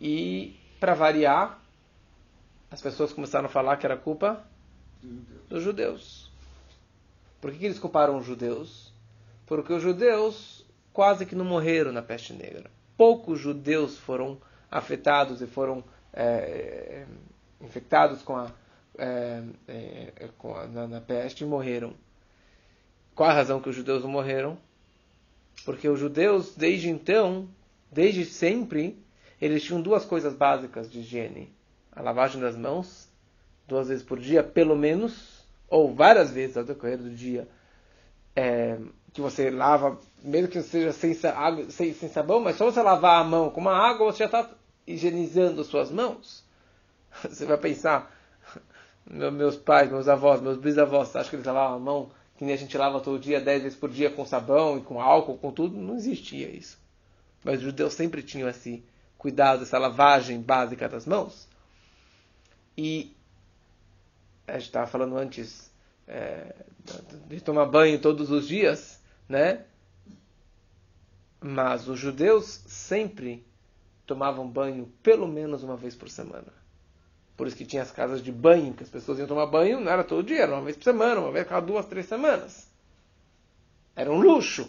E, 0.00 0.56
para 0.82 0.94
variar, 0.94 1.60
as 2.68 2.82
pessoas 2.82 3.12
começaram 3.12 3.46
a 3.46 3.48
falar 3.48 3.76
que 3.76 3.86
era 3.86 3.96
culpa 3.96 4.44
dos 5.48 5.62
judeus. 5.62 6.28
Por 7.40 7.52
que, 7.52 7.58
que 7.58 7.66
eles 7.66 7.78
culparam 7.78 8.18
os 8.18 8.26
judeus? 8.26 8.92
Porque 9.46 9.72
os 9.72 9.80
judeus 9.80 10.66
quase 10.92 11.24
que 11.24 11.36
não 11.36 11.44
morreram 11.44 11.92
na 11.92 12.02
peste 12.02 12.32
negra. 12.32 12.68
Poucos 12.96 13.38
judeus 13.38 13.96
foram 13.96 14.40
afetados 14.68 15.40
e 15.40 15.46
foram 15.46 15.84
é, 16.12 16.24
é, 16.24 17.06
infectados 17.64 18.20
com 18.22 18.36
a, 18.36 18.50
é, 18.98 19.40
é, 19.68 20.28
com 20.36 20.52
a 20.56 20.66
na, 20.66 20.88
na, 20.88 21.00
peste 21.00 21.44
e 21.44 21.46
morreram. 21.46 21.94
Qual 23.14 23.30
a 23.30 23.32
razão 23.32 23.60
que 23.60 23.68
os 23.68 23.76
judeus 23.76 24.02
não 24.02 24.10
morreram? 24.10 24.58
Porque 25.64 25.88
os 25.88 26.00
judeus, 26.00 26.56
desde 26.56 26.90
então, 26.90 27.48
desde 27.88 28.24
sempre, 28.24 29.00
eles 29.44 29.64
tinham 29.64 29.80
duas 29.80 30.04
coisas 30.04 30.34
básicas 30.34 30.90
de 30.90 31.00
higiene: 31.00 31.52
a 31.90 32.00
lavagem 32.00 32.40
das 32.40 32.56
mãos, 32.56 33.08
duas 33.66 33.88
vezes 33.88 34.04
por 34.04 34.18
dia, 34.18 34.42
pelo 34.42 34.76
menos, 34.76 35.44
ou 35.68 35.92
várias 35.92 36.30
vezes 36.30 36.56
ao 36.56 36.64
decorrer 36.64 36.98
do 36.98 37.10
dia, 37.10 37.48
é, 38.36 38.78
que 39.12 39.20
você 39.20 39.50
lava, 39.50 39.98
mesmo 40.22 40.48
que 40.48 40.62
seja 40.62 40.92
sem, 40.92 41.16
água, 41.30 41.68
sem, 41.70 41.92
sem 41.92 42.08
sabão, 42.08 42.40
mas 42.40 42.56
só 42.56 42.70
você 42.70 42.80
lavar 42.80 43.20
a 43.20 43.24
mão 43.24 43.50
com 43.50 43.60
uma 43.60 43.74
água, 43.74 44.12
você 44.12 44.18
já 44.18 44.26
está 44.26 44.50
higienizando 44.86 45.64
suas 45.64 45.90
mãos? 45.90 46.44
Você 47.28 47.44
vai 47.44 47.58
pensar, 47.58 48.10
meus 49.06 49.54
pais, 49.54 49.90
meus 49.90 50.08
avós, 50.08 50.40
meus 50.40 50.56
bisavós, 50.56 51.14
acho 51.14 51.28
que 51.28 51.36
eles 51.36 51.44
lavavam 51.44 51.76
a 51.76 51.78
mão 51.78 52.10
que 52.38 52.44
nem 52.44 52.54
a 52.54 52.58
gente 52.58 52.76
lava 52.78 53.00
todo 53.00 53.18
dia, 53.18 53.40
dez 53.40 53.62
vezes 53.62 53.78
por 53.78 53.90
dia 53.90 54.10
com 54.10 54.24
sabão 54.24 54.78
e 54.78 54.80
com 54.80 55.00
álcool, 55.00 55.36
com 55.36 55.52
tudo? 55.52 55.76
Não 55.76 55.94
existia 55.94 56.48
isso. 56.48 56.80
Mas 57.44 57.58
os 57.58 57.64
judeus 57.64 57.92
sempre 57.92 58.22
tinham 58.22 58.48
esse 58.48 58.82
cuidado, 59.22 59.62
essa 59.62 59.78
lavagem 59.78 60.40
básica 60.40 60.88
das 60.88 61.06
mãos. 61.06 61.46
E 62.76 63.14
a 64.48 64.54
gente 64.54 64.64
estava 64.64 64.88
falando 64.88 65.16
antes 65.16 65.70
é, 66.08 66.52
de 67.28 67.40
tomar 67.40 67.66
banho 67.66 68.00
todos 68.00 68.32
os 68.32 68.48
dias, 68.48 69.00
né? 69.28 69.64
Mas 71.40 71.86
os 71.86 72.00
judeus 72.00 72.64
sempre 72.66 73.46
tomavam 74.04 74.48
banho 74.48 74.92
pelo 75.04 75.28
menos 75.28 75.62
uma 75.62 75.76
vez 75.76 75.94
por 75.94 76.10
semana. 76.10 76.52
Por 77.36 77.46
isso 77.46 77.56
que 77.56 77.64
tinha 77.64 77.82
as 77.82 77.92
casas 77.92 78.20
de 78.20 78.32
banho, 78.32 78.74
que 78.74 78.82
as 78.82 78.90
pessoas 78.90 79.20
iam 79.20 79.28
tomar 79.28 79.46
banho, 79.46 79.80
não 79.80 79.90
era 79.90 80.02
todo 80.02 80.26
dia, 80.26 80.42
era 80.42 80.52
uma 80.52 80.62
vez 80.62 80.76
por 80.76 80.82
semana, 80.82 81.20
uma 81.20 81.30
vez 81.30 81.46
cada 81.46 81.64
duas, 81.64 81.86
três 81.86 82.06
semanas. 82.06 82.68
Era 83.94 84.10
um 84.10 84.20
luxo. 84.20 84.68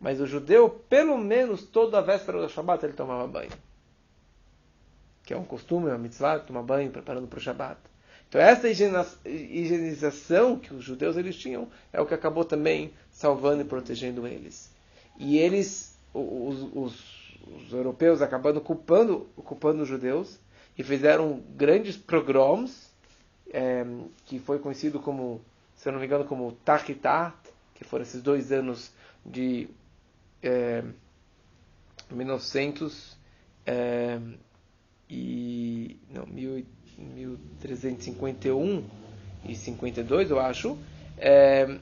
Mas 0.00 0.20
o 0.20 0.26
judeu, 0.26 0.70
pelo 0.88 1.18
menos 1.18 1.62
toda 1.62 1.98
a 1.98 2.00
véspera 2.00 2.40
do 2.40 2.48
Shabat, 2.48 2.84
ele 2.84 2.94
tomava 2.94 3.26
banho. 3.26 3.50
Que 5.24 5.34
é 5.34 5.36
um 5.36 5.44
costume, 5.44 5.86
uma 5.86 5.98
mitzvah, 5.98 6.38
tomar 6.38 6.62
banho 6.62 6.90
preparando 6.90 7.26
para 7.26 7.38
o 7.38 7.42
Shabat. 7.42 7.78
Então 8.28 8.40
essa 8.40 8.68
higienização 8.68 10.56
que 10.56 10.72
os 10.72 10.84
judeus 10.84 11.16
eles 11.16 11.36
tinham 11.36 11.68
é 11.92 12.00
o 12.00 12.06
que 12.06 12.14
acabou 12.14 12.44
também 12.44 12.92
salvando 13.10 13.62
e 13.62 13.64
protegendo 13.64 14.26
eles. 14.26 14.72
E 15.18 15.36
eles, 15.36 15.98
os, 16.14 16.62
os, 16.72 17.38
os 17.46 17.72
europeus, 17.72 18.22
acabando 18.22 18.60
culpando, 18.60 19.28
culpando 19.36 19.82
os 19.82 19.88
judeus 19.88 20.38
e 20.78 20.84
fizeram 20.84 21.42
grandes 21.56 21.96
pogroms, 21.96 22.90
é, 23.52 23.84
que 24.24 24.38
foi 24.38 24.60
conhecido 24.60 25.00
como, 25.00 25.42
se 25.76 25.88
eu 25.88 25.92
não 25.92 25.98
me 25.98 26.06
engano, 26.06 26.24
como 26.24 26.52
Tachitat, 26.64 27.36
que 27.74 27.82
foram 27.82 28.04
esses 28.04 28.22
dois 28.22 28.52
anos 28.52 28.92
de 29.26 29.68
é, 30.42 30.82
1900 32.10 33.16
é, 33.66 34.18
e 35.08 35.96
não, 36.10 36.26
1351 36.26 38.84
e 39.44 39.54
52, 39.56 40.30
eu 40.30 40.40
acho, 40.40 40.78
é, 41.18 41.78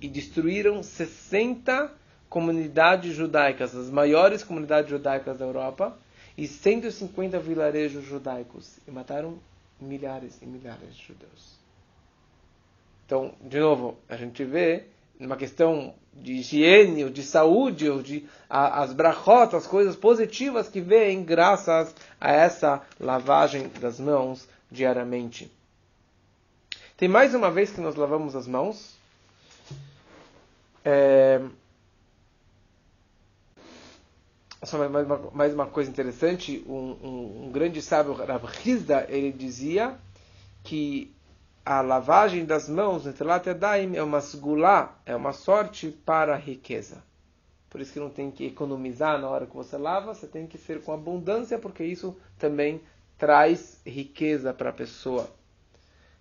e 0.00 0.08
destruíram 0.08 0.82
60 0.82 1.92
comunidades 2.28 3.14
judaicas, 3.14 3.74
as 3.74 3.90
maiores 3.90 4.44
comunidades 4.44 4.90
judaicas 4.90 5.38
da 5.38 5.44
Europa, 5.44 5.98
e 6.36 6.46
150 6.46 7.38
vilarejos 7.40 8.04
judaicos, 8.04 8.78
e 8.86 8.90
mataram 8.90 9.38
milhares 9.80 10.40
e 10.42 10.46
milhares 10.46 10.94
de 10.94 11.06
judeus. 11.06 11.58
Então, 13.06 13.34
de 13.40 13.58
novo, 13.58 13.96
a 14.08 14.16
gente 14.16 14.44
vê 14.44 14.84
uma 15.18 15.36
questão 15.36 15.94
de 16.12 16.34
higiene, 16.34 17.04
ou 17.04 17.10
de 17.10 17.22
saúde, 17.22 17.88
ou 17.88 18.02
de 18.02 18.26
a, 18.48 18.82
as 18.82 18.92
brachot, 18.92 19.54
as 19.54 19.66
coisas 19.66 19.96
positivas 19.96 20.68
que 20.68 20.80
vêm 20.80 21.24
graças 21.24 21.94
a 22.20 22.32
essa 22.32 22.82
lavagem 22.98 23.68
das 23.80 23.98
mãos 23.98 24.48
diariamente. 24.70 25.50
Tem 26.96 27.08
mais 27.08 27.34
uma 27.34 27.50
vez 27.50 27.70
que 27.70 27.80
nós 27.80 27.94
lavamos 27.94 28.34
as 28.34 28.46
mãos. 28.46 28.96
É... 30.84 31.40
Só 34.64 34.88
mais 34.88 35.06
uma, 35.06 35.30
mais 35.32 35.54
uma 35.54 35.66
coisa 35.66 35.88
interessante, 35.88 36.64
um, 36.66 36.96
um, 37.00 37.44
um 37.46 37.52
grande 37.52 37.80
sábio, 37.80 38.12
Rav 38.12 38.44
Hizda, 38.64 39.06
ele 39.08 39.30
dizia 39.30 39.96
que 40.64 41.14
a 41.68 41.82
lavagem 41.82 42.46
das 42.46 42.66
mãos, 42.66 43.04
Daim, 43.60 43.94
é 43.94 44.02
uma 44.02 44.22
sgulá, 44.22 44.96
é 45.04 45.14
uma 45.14 45.34
sorte 45.34 45.90
para 45.90 46.32
a 46.32 46.38
riqueza. 46.38 47.02
Por 47.68 47.82
isso 47.82 47.92
que 47.92 48.00
não 48.00 48.08
tem 48.08 48.30
que 48.30 48.46
economizar 48.46 49.20
na 49.20 49.28
hora 49.28 49.44
que 49.44 49.54
você 49.54 49.76
lava, 49.76 50.14
você 50.14 50.26
tem 50.26 50.46
que 50.46 50.56
ser 50.56 50.80
com 50.80 50.94
abundância, 50.94 51.58
porque 51.58 51.84
isso 51.84 52.16
também 52.38 52.80
traz 53.18 53.82
riqueza 53.86 54.54
para 54.54 54.70
a 54.70 54.72
pessoa. 54.72 55.28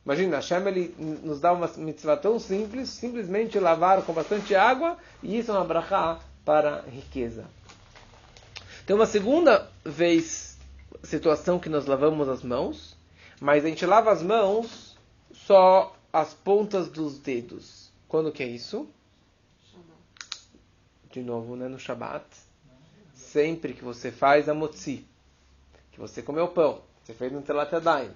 Imagina, 0.04 0.36
Hashem 0.36 0.68
ele 0.68 0.94
nos 1.24 1.40
dá 1.40 1.54
uma 1.54 1.72
mitzvah 1.78 2.18
tão 2.18 2.38
simples, 2.40 2.90
simplesmente 2.90 3.58
lavar 3.58 4.02
com 4.02 4.12
bastante 4.12 4.54
água, 4.54 4.98
e 5.24 5.40
isso 5.40 5.50
é 5.52 5.54
uma 5.54 5.64
brachá 5.64 6.20
para 6.44 6.80
a 6.80 6.90
riqueza. 6.90 7.46
Tem 8.86 8.94
uma 8.94 9.06
segunda 9.06 9.72
vez, 9.86 10.58
situação 11.04 11.58
que 11.58 11.70
nós 11.70 11.86
lavamos 11.86 12.28
as 12.28 12.44
mãos, 12.44 12.98
mas 13.40 13.64
a 13.64 13.70
gente 13.70 13.86
lava 13.86 14.12
as 14.12 14.22
mãos 14.22 14.87
só 15.48 15.96
as 16.12 16.34
pontas 16.34 16.90
dos 16.90 17.18
dedos. 17.20 17.90
Quando 18.06 18.34
que 18.34 18.44
é 18.44 18.48
isso? 18.48 18.86
De 21.10 21.22
novo, 21.22 21.56
né, 21.56 21.70
no 21.70 21.80
Shabat. 21.80 22.26
Sempre 23.14 23.74
que 23.74 23.84
você 23.84 24.12
faz 24.12 24.50
a 24.50 24.54
motzi, 24.54 25.06
que 25.92 26.00
você 26.00 26.22
comeu 26.22 26.50
pão, 26.50 26.82
você 27.02 27.14
fez 27.14 27.32
no 27.32 27.42
telat 27.42 27.72
yadayim, 27.72 28.12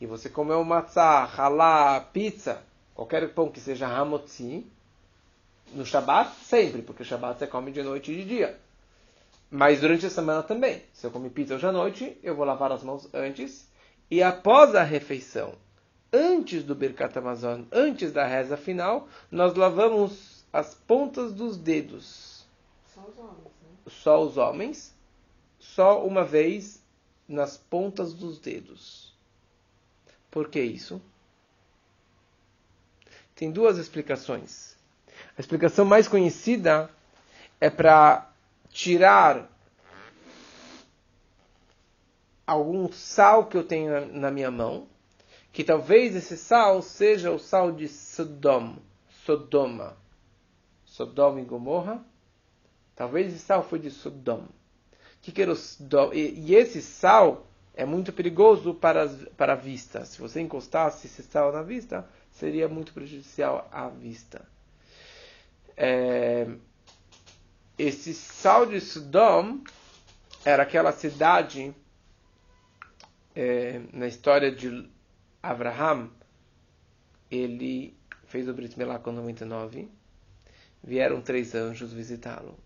e 0.00 0.06
você 0.06 0.28
comeu 0.28 0.62
matzah, 0.64 1.24
halá, 1.24 2.00
pizza, 2.00 2.60
qualquer 2.92 3.32
pão 3.32 3.50
que 3.50 3.60
seja 3.60 3.86
hamotzi, 3.86 4.66
no 5.72 5.86
Shabat, 5.86 6.34
sempre, 6.42 6.82
porque 6.82 7.02
o 7.02 7.06
Shabat 7.06 7.38
você 7.38 7.46
come 7.46 7.70
de 7.70 7.82
noite 7.82 8.12
e 8.12 8.16
de 8.16 8.24
dia. 8.24 8.58
Mas 9.48 9.80
durante 9.80 10.06
a 10.06 10.10
semana 10.10 10.42
também. 10.42 10.82
Se 10.92 11.06
eu 11.06 11.10
comer 11.12 11.30
pizza 11.30 11.54
hoje 11.54 11.66
à 11.66 11.72
noite, 11.72 12.18
eu 12.22 12.34
vou 12.34 12.44
lavar 12.44 12.72
as 12.72 12.82
mãos 12.82 13.08
antes. 13.14 13.68
E 14.10 14.22
após 14.22 14.74
a 14.74 14.82
refeição, 14.82 15.54
antes 16.14 16.62
do 16.62 16.76
Birkat 16.76 17.18
Amazon, 17.18 17.62
antes 17.72 18.12
da 18.12 18.24
reza 18.24 18.56
final, 18.56 19.08
nós 19.30 19.54
lavamos 19.54 20.44
as 20.52 20.72
pontas 20.72 21.32
dos 21.32 21.56
dedos. 21.56 22.46
Só 22.94 23.00
os 23.02 23.18
homens, 23.18 23.52
né? 23.62 23.68
Só 23.88 24.22
os 24.22 24.36
homens, 24.36 24.94
só 25.58 26.06
uma 26.06 26.22
vez 26.22 26.80
nas 27.28 27.56
pontas 27.56 28.14
dos 28.14 28.38
dedos. 28.38 29.12
Por 30.30 30.48
que 30.48 30.60
isso? 30.60 31.02
Tem 33.34 33.50
duas 33.50 33.76
explicações. 33.76 34.76
A 35.36 35.40
explicação 35.40 35.84
mais 35.84 36.06
conhecida 36.06 36.88
é 37.60 37.68
para 37.68 38.30
tirar 38.70 39.50
algum 42.46 42.92
sal 42.92 43.46
que 43.46 43.56
eu 43.56 43.64
tenho 43.64 44.12
na 44.12 44.30
minha 44.30 44.50
mão 44.50 44.86
que 45.54 45.62
talvez 45.62 46.16
esse 46.16 46.36
sal 46.36 46.82
seja 46.82 47.30
o 47.30 47.38
sal 47.38 47.70
de 47.70 47.86
Sodom, 47.86 48.76
Sodoma, 49.24 49.96
Sodoma 50.84 51.40
e 51.40 51.44
Gomorra. 51.44 52.04
Talvez 52.96 53.32
esse 53.32 53.38
sal 53.38 53.62
foi 53.62 53.78
de 53.78 53.88
Sodom. 53.88 54.48
Que 55.22 55.30
que 55.30 55.40
era 55.40 55.54
Sodom? 55.54 56.12
E, 56.12 56.40
e, 56.40 56.56
esse 56.56 56.82
sal 56.82 57.46
é 57.72 57.84
muito 57.84 58.12
perigoso 58.12 58.74
para, 58.74 59.08
para 59.36 59.52
a 59.52 59.56
vista. 59.56 60.04
Se 60.04 60.20
você 60.20 60.40
encostasse 60.40 61.06
esse 61.06 61.22
sal 61.22 61.52
na 61.52 61.62
vista, 61.62 62.04
seria 62.32 62.68
muito 62.68 62.92
prejudicial 62.92 63.68
à 63.70 63.88
vista. 63.88 64.44
É, 65.76 66.48
esse 67.78 68.12
sal 68.12 68.66
de 68.66 68.80
Sodom 68.80 69.60
era 70.44 70.64
aquela 70.64 70.90
cidade 70.90 71.72
é, 73.36 73.80
na 73.92 74.08
história 74.08 74.50
de 74.50 74.92
Abraham, 75.44 76.08
ele 77.30 77.94
fez 78.26 78.48
o 78.48 78.54
Brit 78.54 78.78
Milá 78.78 78.98
com 78.98 79.12
99. 79.12 79.88
Vieram 80.82 81.20
três 81.20 81.54
anjos 81.54 81.92
visitá-lo. 81.92 82.56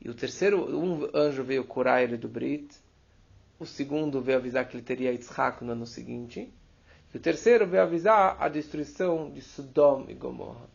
E 0.00 0.08
o 0.08 0.14
terceiro, 0.14 0.78
um 0.78 1.08
anjo 1.12 1.42
veio 1.42 1.64
curar 1.64 2.02
ele 2.02 2.16
do 2.16 2.28
Brit. 2.28 2.72
O 3.58 3.66
segundo 3.66 4.20
veio 4.22 4.38
avisar 4.38 4.68
que 4.68 4.76
ele 4.76 4.84
teria 4.84 5.10
Yitzhak 5.10 5.64
no 5.64 5.72
ano 5.72 5.86
seguinte. 5.86 6.52
E 7.12 7.16
o 7.16 7.20
terceiro 7.20 7.66
veio 7.66 7.82
avisar 7.82 8.36
a 8.38 8.48
destruição 8.48 9.30
de 9.30 9.42
Sodom 9.42 10.06
e 10.08 10.14
Gomorra, 10.14 10.68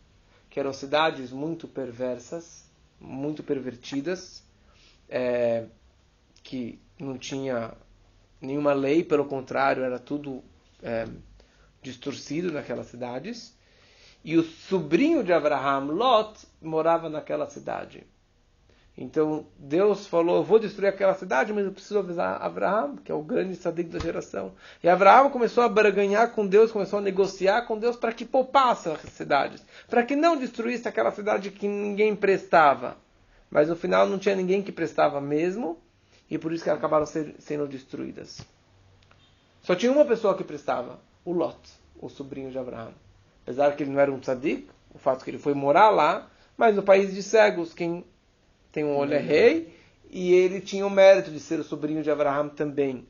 que 0.50 0.60
eram 0.60 0.74
cidades 0.74 1.32
muito 1.32 1.70
perversas, 1.70 2.70
muito 3.00 3.42
pervertidas, 3.44 4.44
é, 5.08 5.68
que 6.44 6.80
não 7.00 7.18
tinha 7.18 7.74
nenhuma 8.42 8.74
lei, 8.74 9.06
pelo 9.06 9.26
contrário, 9.26 9.84
era 9.84 10.00
tudo 10.00 10.44
é, 10.84 11.08
distorcido 11.82 12.52
naquelas 12.52 12.88
cidades. 12.88 13.58
E 14.24 14.38
o 14.38 14.44
sobrinho 14.44 15.24
de 15.24 15.34
Abraham, 15.34 15.86
Lot, 15.86 16.48
morava 16.62 17.10
naquela 17.10 17.50
cidade. 17.50 18.06
Então 18.96 19.48
Deus 19.58 20.06
falou: 20.06 20.44
vou 20.44 20.60
destruir 20.60 20.88
aquela 20.88 21.16
cidade, 21.16 21.52
mas 21.52 21.66
eu 21.66 21.72
preciso 21.72 22.00
avisar 22.00 22.42
Abraham, 22.42 22.98
que 22.98 23.12
é 23.12 23.16
o 23.16 23.24
grande 23.24 23.56
sadico 23.56 23.90
da 23.90 24.00
geração. 24.00 24.54
E 24.84 24.88
Abraham 24.88 25.30
começou 25.30 25.64
a 25.64 25.70
barganhar 25.70 26.32
com 26.32 26.46
Deus, 26.46 26.72
começou 26.72 27.00
a 27.00 27.02
negociar 27.02 27.64
com 27.64 27.78
Deus 27.78 27.96
para 27.96 28.14
que 28.14 28.24
poupasse 28.24 28.90
as 28.90 29.02
cidades, 29.14 29.66
para 29.90 30.04
que 30.04 30.16
não 30.16 30.38
destruísse 30.38 30.88
aquela 30.88 31.12
cidade 31.12 31.50
que 31.50 31.68
ninguém 31.68 32.16
prestava. 32.16 32.96
Mas 33.50 33.68
no 33.68 33.76
final 33.76 34.08
não 34.08 34.20
tinha 34.20 34.36
ninguém 34.36 34.62
que 34.62 34.72
prestava 34.72 35.20
mesmo, 35.20 35.78
e 36.30 36.38
por 36.38 36.54
isso 36.54 36.64
que 36.64 36.70
acabaram 36.70 37.06
sendo 37.06 37.68
destruídas. 37.68 38.42
Só 39.64 39.76
tinha 39.76 39.92
uma 39.92 40.04
pessoa 40.04 40.36
que 40.36 40.44
prestava, 40.44 41.00
o 41.24 41.32
Lot, 41.32 41.58
o 41.98 42.10
sobrinho 42.10 42.52
de 42.52 42.60
Abraão. 42.60 42.94
Apesar 43.44 43.74
que 43.76 43.84
ele 43.84 43.92
não 43.92 44.00
era 44.00 44.12
um 44.12 44.20
tzadik, 44.20 44.68
o 44.94 45.00
fato 45.00 45.24
que 45.24 45.32
ele 45.32 45.40
foi 45.40 45.54
morar 45.54 45.90
lá, 45.90 46.30
mas 46.58 46.76
no 46.76 46.84
país 46.84 47.14
de 47.14 47.24
cegos, 47.24 47.74
quem 47.74 48.04
tem 48.74 48.84
um 48.84 48.96
olho 48.96 49.14
é 49.14 49.20
rei, 49.20 49.74
e 50.10 50.34
ele 50.34 50.60
tinha 50.60 50.86
o 50.86 50.90
mérito 50.90 51.32
de 51.32 51.40
ser 51.40 51.62
o 51.62 51.64
sobrinho 51.64 52.04
de 52.04 52.12
Abraão 52.12 52.50
também. 52.50 53.08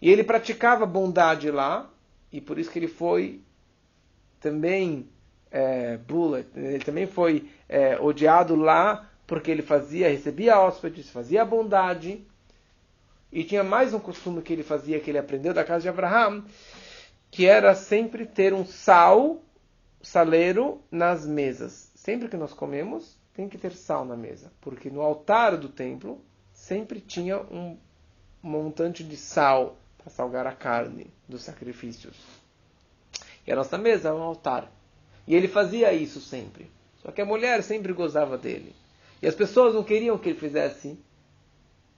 E 0.00 0.10
ele 0.10 0.24
praticava 0.24 0.86
bondade 0.86 1.50
lá, 1.50 1.90
e 2.32 2.40
por 2.40 2.58
isso 2.58 2.70
que 2.70 2.78
ele 2.78 2.88
foi 2.88 3.42
também 4.40 5.06
é, 5.50 5.98
bullet, 5.98 6.48
ele 6.56 6.82
também 6.82 7.06
foi 7.06 7.48
é, 7.68 7.98
odiado 8.00 8.56
lá, 8.56 9.10
porque 9.26 9.50
ele 9.50 9.62
fazia, 9.62 10.08
recebia 10.08 10.58
hóspedes, 10.58 11.10
fazia 11.10 11.44
bondade, 11.44 12.26
e 13.34 13.42
tinha 13.42 13.64
mais 13.64 13.92
um 13.92 13.98
costume 13.98 14.40
que 14.40 14.52
ele 14.52 14.62
fazia, 14.62 15.00
que 15.00 15.10
ele 15.10 15.18
aprendeu 15.18 15.52
da 15.52 15.64
casa 15.64 15.82
de 15.82 15.88
Abraham, 15.88 16.44
que 17.32 17.46
era 17.46 17.74
sempre 17.74 18.24
ter 18.24 18.54
um 18.54 18.64
sal, 18.64 19.42
saleiro, 20.00 20.80
nas 20.88 21.26
mesas. 21.26 21.90
Sempre 21.96 22.28
que 22.28 22.36
nós 22.36 22.52
comemos, 22.52 23.18
tem 23.34 23.48
que 23.48 23.58
ter 23.58 23.72
sal 23.72 24.04
na 24.04 24.16
mesa, 24.16 24.52
porque 24.60 24.88
no 24.88 25.00
altar 25.00 25.56
do 25.56 25.68
templo 25.68 26.24
sempre 26.52 27.00
tinha 27.00 27.40
um 27.50 27.76
montante 28.40 29.02
de 29.02 29.16
sal 29.16 29.76
para 29.98 30.10
salgar 30.10 30.46
a 30.46 30.52
carne 30.52 31.08
dos 31.28 31.42
sacrifícios. 31.42 32.16
E 33.44 33.50
a 33.50 33.56
nossa 33.56 33.76
mesa 33.76 34.10
é 34.10 34.12
um 34.12 34.22
altar. 34.22 34.70
E 35.26 35.34
ele 35.34 35.48
fazia 35.48 35.92
isso 35.92 36.20
sempre. 36.20 36.70
Só 37.02 37.10
que 37.10 37.20
a 37.20 37.26
mulher 37.26 37.64
sempre 37.64 37.92
gozava 37.92 38.38
dele. 38.38 38.72
E 39.20 39.26
as 39.26 39.34
pessoas 39.34 39.74
não 39.74 39.82
queriam 39.82 40.16
que 40.16 40.28
ele 40.28 40.38
fizesse 40.38 40.96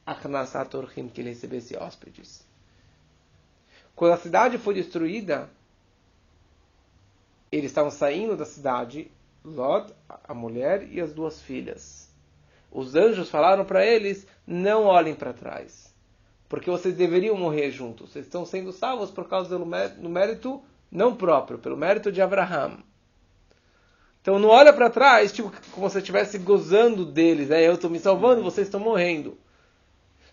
Achnasat 0.07 0.75
Orhim, 0.77 1.09
que 1.09 1.21
ele 1.21 1.31
recebesse 1.31 1.77
hóspedes. 1.77 2.47
Quando 3.95 4.13
a 4.13 4.19
cidade 4.19 4.57
foi 4.57 4.75
destruída, 4.75 5.51
eles 7.51 7.71
estavam 7.71 7.91
saindo 7.91 8.37
da 8.37 8.45
cidade, 8.45 9.11
Lot, 9.45 9.93
a 10.09 10.35
mulher 10.35 10.89
e 10.91 11.01
as 11.01 11.13
duas 11.13 11.41
filhas. 11.41 12.11
Os 12.71 12.95
anjos 12.95 13.31
falaram 13.31 13.65
para 13.65 13.85
eles: 13.87 14.27
não 14.47 14.85
olhem 14.85 15.15
para 15.15 15.33
trás, 15.33 15.95
porque 16.49 16.71
vocês 16.71 16.95
deveriam 16.95 17.37
morrer 17.37 17.71
juntos. 17.71 18.13
Vocês 18.13 18.27
estão 18.27 18.45
sendo 18.45 18.73
salvos 18.73 19.11
por 19.11 19.29
causa 19.29 19.59
do 19.59 20.09
mérito 20.09 20.63
não 20.91 21.15
próprio, 21.17 21.59
pelo 21.59 21.77
mérito 21.77 22.13
de 22.13 22.21
Abraham. 22.21 22.79
Então 24.21 24.39
não 24.39 24.49
olha 24.49 24.73
para 24.73 24.91
trás, 24.91 25.33
tipo 25.33 25.53
como 25.71 25.89
se 25.89 25.99
estivesse 25.99 26.37
gozando 26.39 27.05
deles. 27.05 27.49
Né? 27.49 27.67
Eu 27.67 27.75
estou 27.75 27.89
me 27.89 28.01
salvando, 28.01 28.43
vocês 28.43 28.67
estão 28.67 28.81
morrendo. 28.81 29.39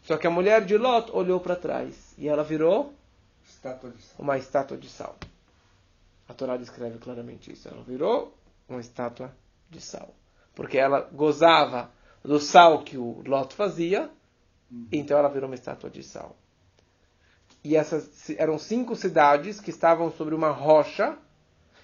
Só 0.03 0.17
que 0.17 0.27
a 0.27 0.29
mulher 0.29 0.65
de 0.65 0.77
Lot 0.77 1.11
olhou 1.11 1.39
para 1.39 1.55
trás 1.55 2.13
e 2.17 2.27
ela 2.27 2.43
virou 2.43 2.93
Estátua 3.47 3.89
de 3.89 4.01
sal. 4.01 4.15
uma 4.19 4.37
estátua 4.37 4.77
de 4.77 4.89
sal. 4.89 5.15
A 6.27 6.33
Torá 6.33 6.57
descreve 6.57 6.97
claramente 6.99 7.51
isso. 7.51 7.67
Ela 7.67 7.83
virou 7.83 8.35
uma 8.67 8.81
estátua 8.81 9.33
de 9.69 9.81
sal. 9.81 10.13
Porque 10.53 10.77
ela 10.77 11.01
gozava 11.01 11.89
do 12.23 12.39
sal 12.39 12.83
que 12.83 12.97
o 12.97 13.21
Lot 13.25 13.53
fazia, 13.53 14.09
então 14.91 15.17
ela 15.17 15.29
virou 15.29 15.49
uma 15.49 15.55
estátua 15.55 15.89
de 15.89 16.03
sal. 16.03 16.35
E 17.63 17.75
essas 17.75 18.29
eram 18.31 18.57
cinco 18.57 18.95
cidades 18.95 19.59
que 19.59 19.69
estavam 19.69 20.11
sobre 20.11 20.35
uma 20.35 20.49
rocha, 20.49 21.17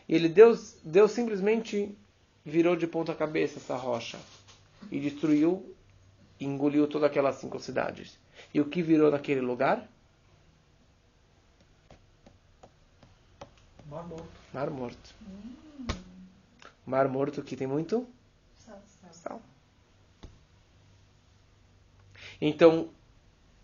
e 0.08 0.16
ele 0.16 0.28
Deus, 0.28 0.78
Deus 0.84 1.12
simplesmente 1.12 1.98
virou 2.44 2.76
de 2.76 2.88
ponta 2.88 3.14
cabeça 3.16 3.60
essa 3.60 3.76
rocha 3.76 4.18
e 4.92 5.00
destruiu 5.00 5.76
engoliu 6.40 6.88
todas 6.88 7.10
aquelas 7.10 7.36
cinco 7.36 7.60
cidades. 7.60 8.18
E 8.54 8.62
o 8.62 8.66
que 8.66 8.82
virou 8.82 9.12
naquele 9.12 9.42
lugar? 9.42 9.88
Mar 13.90 14.04
morto. 14.04 14.40
Mar 14.54 14.70
Morto. 14.70 15.16
Mar 16.86 17.08
Morto 17.08 17.44
que 17.44 17.56
tem 17.56 17.68
muito 17.68 18.08
Sal, 18.58 18.82
sal. 19.12 19.42
Então, 22.42 22.90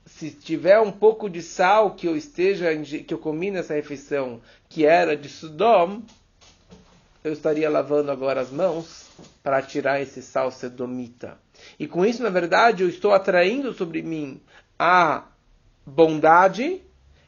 se 0.05 0.31
tiver 0.31 0.79
um 0.79 0.91
pouco 0.91 1.29
de 1.29 1.41
sal 1.41 1.95
que 1.95 2.07
eu 2.07 2.15
esteja 2.15 2.75
que 3.03 3.13
eu 3.13 3.17
comi 3.17 3.51
nessa 3.51 3.73
refeição, 3.73 4.41
que 4.69 4.85
era 4.85 5.15
de 5.15 5.29
Sodom, 5.29 6.01
eu 7.23 7.33
estaria 7.33 7.69
lavando 7.69 8.11
agora 8.11 8.41
as 8.41 8.51
mãos 8.51 9.09
para 9.41 9.61
tirar 9.61 10.01
esse 10.01 10.21
sal 10.21 10.51
sedomita. 10.51 11.39
E 11.79 11.87
com 11.87 12.05
isso, 12.05 12.23
na 12.23 12.29
verdade, 12.29 12.83
eu 12.83 12.89
estou 12.89 13.13
atraindo 13.13 13.73
sobre 13.73 14.01
mim 14.01 14.41
a 14.77 15.23
bondade 15.85 16.81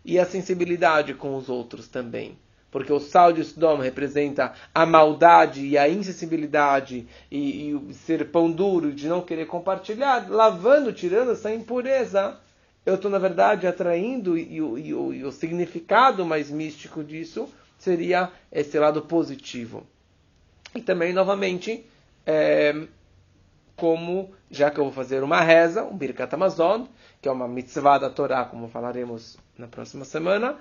e 0.04 0.18
a 0.18 0.26
sensibilidade 0.26 1.14
com 1.14 1.36
os 1.36 1.50
outros 1.50 1.88
também. 1.88 2.38
Porque 2.70 2.92
o 2.92 3.00
sal 3.00 3.32
de 3.32 3.44
Sodom 3.44 3.78
representa 3.78 4.54
a 4.74 4.86
maldade 4.86 5.66
e 5.66 5.78
a 5.78 5.88
insensibilidade 5.88 7.08
e, 7.32 7.68
e 7.68 7.76
o 7.76 7.94
ser 7.94 8.30
pão 8.30 8.52
duro 8.52 8.92
de 8.92 9.08
não 9.08 9.22
querer 9.22 9.48
compartilhar, 9.48 10.30
lavando, 10.30 10.92
tirando 10.92 11.32
essa 11.32 11.54
impureza. 11.54 12.38
Eu 12.86 12.96
estou, 12.96 13.10
na 13.10 13.20
verdade, 13.20 13.68
atraindo 13.68 14.38
e, 14.38 14.60
e 14.60 14.90
e 14.90 15.24
o 15.24 15.32
significado 15.32 16.26
mais 16.26 16.50
místico 16.50 17.04
disso 17.04 17.50
seria 17.78 18.32
esse 18.52 18.78
lado 18.78 19.02
positivo. 19.02 19.86
E 20.76 20.82
também, 20.82 21.14
novamente, 21.14 21.86
é, 22.26 22.88
como, 23.78 24.34
já 24.50 24.72
que 24.72 24.80
eu 24.80 24.86
vou 24.86 24.94
fazer 24.94 25.24
uma 25.24 25.40
reza, 25.40 25.84
um 25.84 25.96
Birkat 25.96 26.34
Amazon, 26.34 26.86
que 27.22 27.30
é 27.30 27.32
uma 27.32 27.48
mitzvah 27.48 28.00
da 28.00 28.10
Torá, 28.10 28.44
como 28.44 28.68
falaremos 28.68 29.38
na 29.56 29.68
próxima 29.68 30.04
semana, 30.04 30.58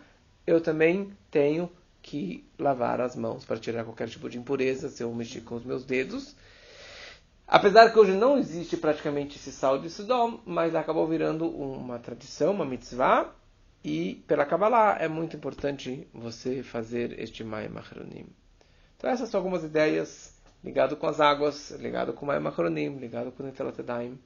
eu 0.47 0.61
também 0.61 1.11
tenho 1.31 1.73
que 2.03 2.47
lavar 2.59 3.01
as 3.01 3.17
mãos 3.17 3.45
para 3.45 3.57
tirar 3.57 3.85
qualquer 3.85 4.09
tipo 4.09 4.29
de 4.29 4.39
impureza 4.39 4.91
se 4.91 5.03
eu 5.03 5.13
mexer 5.13 5.41
com 5.41 5.57
os 5.57 5.65
meus 5.65 5.85
dedos. 5.85 6.37
Apesar 7.49 7.91
que 7.91 7.99
hoje 7.99 8.13
não 8.13 8.39
existe 8.39 8.77
praticamente 8.77 9.37
esse 9.37 9.51
sal 9.51 9.79
de 9.79 9.89
Sodom, 9.89 10.41
mas 10.45 10.75
acabou 10.75 11.07
virando 11.09 11.49
uma 11.49 11.99
tradição, 11.99 12.53
uma 12.53 12.67
mitzvah, 12.67 13.33
e 13.83 14.23
pela 14.27 14.45
Kabbalah 14.45 14.99
é 15.01 15.09
muito 15.09 15.37
importante 15.37 16.07
você 16.13 16.63
fazer 16.63 17.19
este 17.19 17.43
Mayim 17.43 17.77
Achronim. 17.79 18.27
Então 18.97 19.09
essas 19.09 19.31
são 19.31 19.39
algumas 19.39 19.65
ideias 19.65 20.36
ligado 20.63 20.97
com 20.97 21.07
as 21.07 21.21
águas, 21.21 21.71
ligado 21.73 22.13
com 22.13 22.25
o 22.25 22.29
Mayim 22.29 22.47
Achronim, 22.47 22.97
ligado 22.97 23.33
com 23.33 23.43
o 23.43 23.47
Yadayim, 23.47 24.19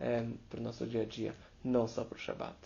é, 0.00 0.26
para 0.48 0.60
o 0.60 0.62
nosso 0.62 0.86
dia 0.86 1.02
a 1.02 1.04
dia, 1.04 1.34
não 1.64 1.86
só 1.86 2.04
para 2.04 2.16
o 2.16 2.20
Shabbat. 2.20 2.56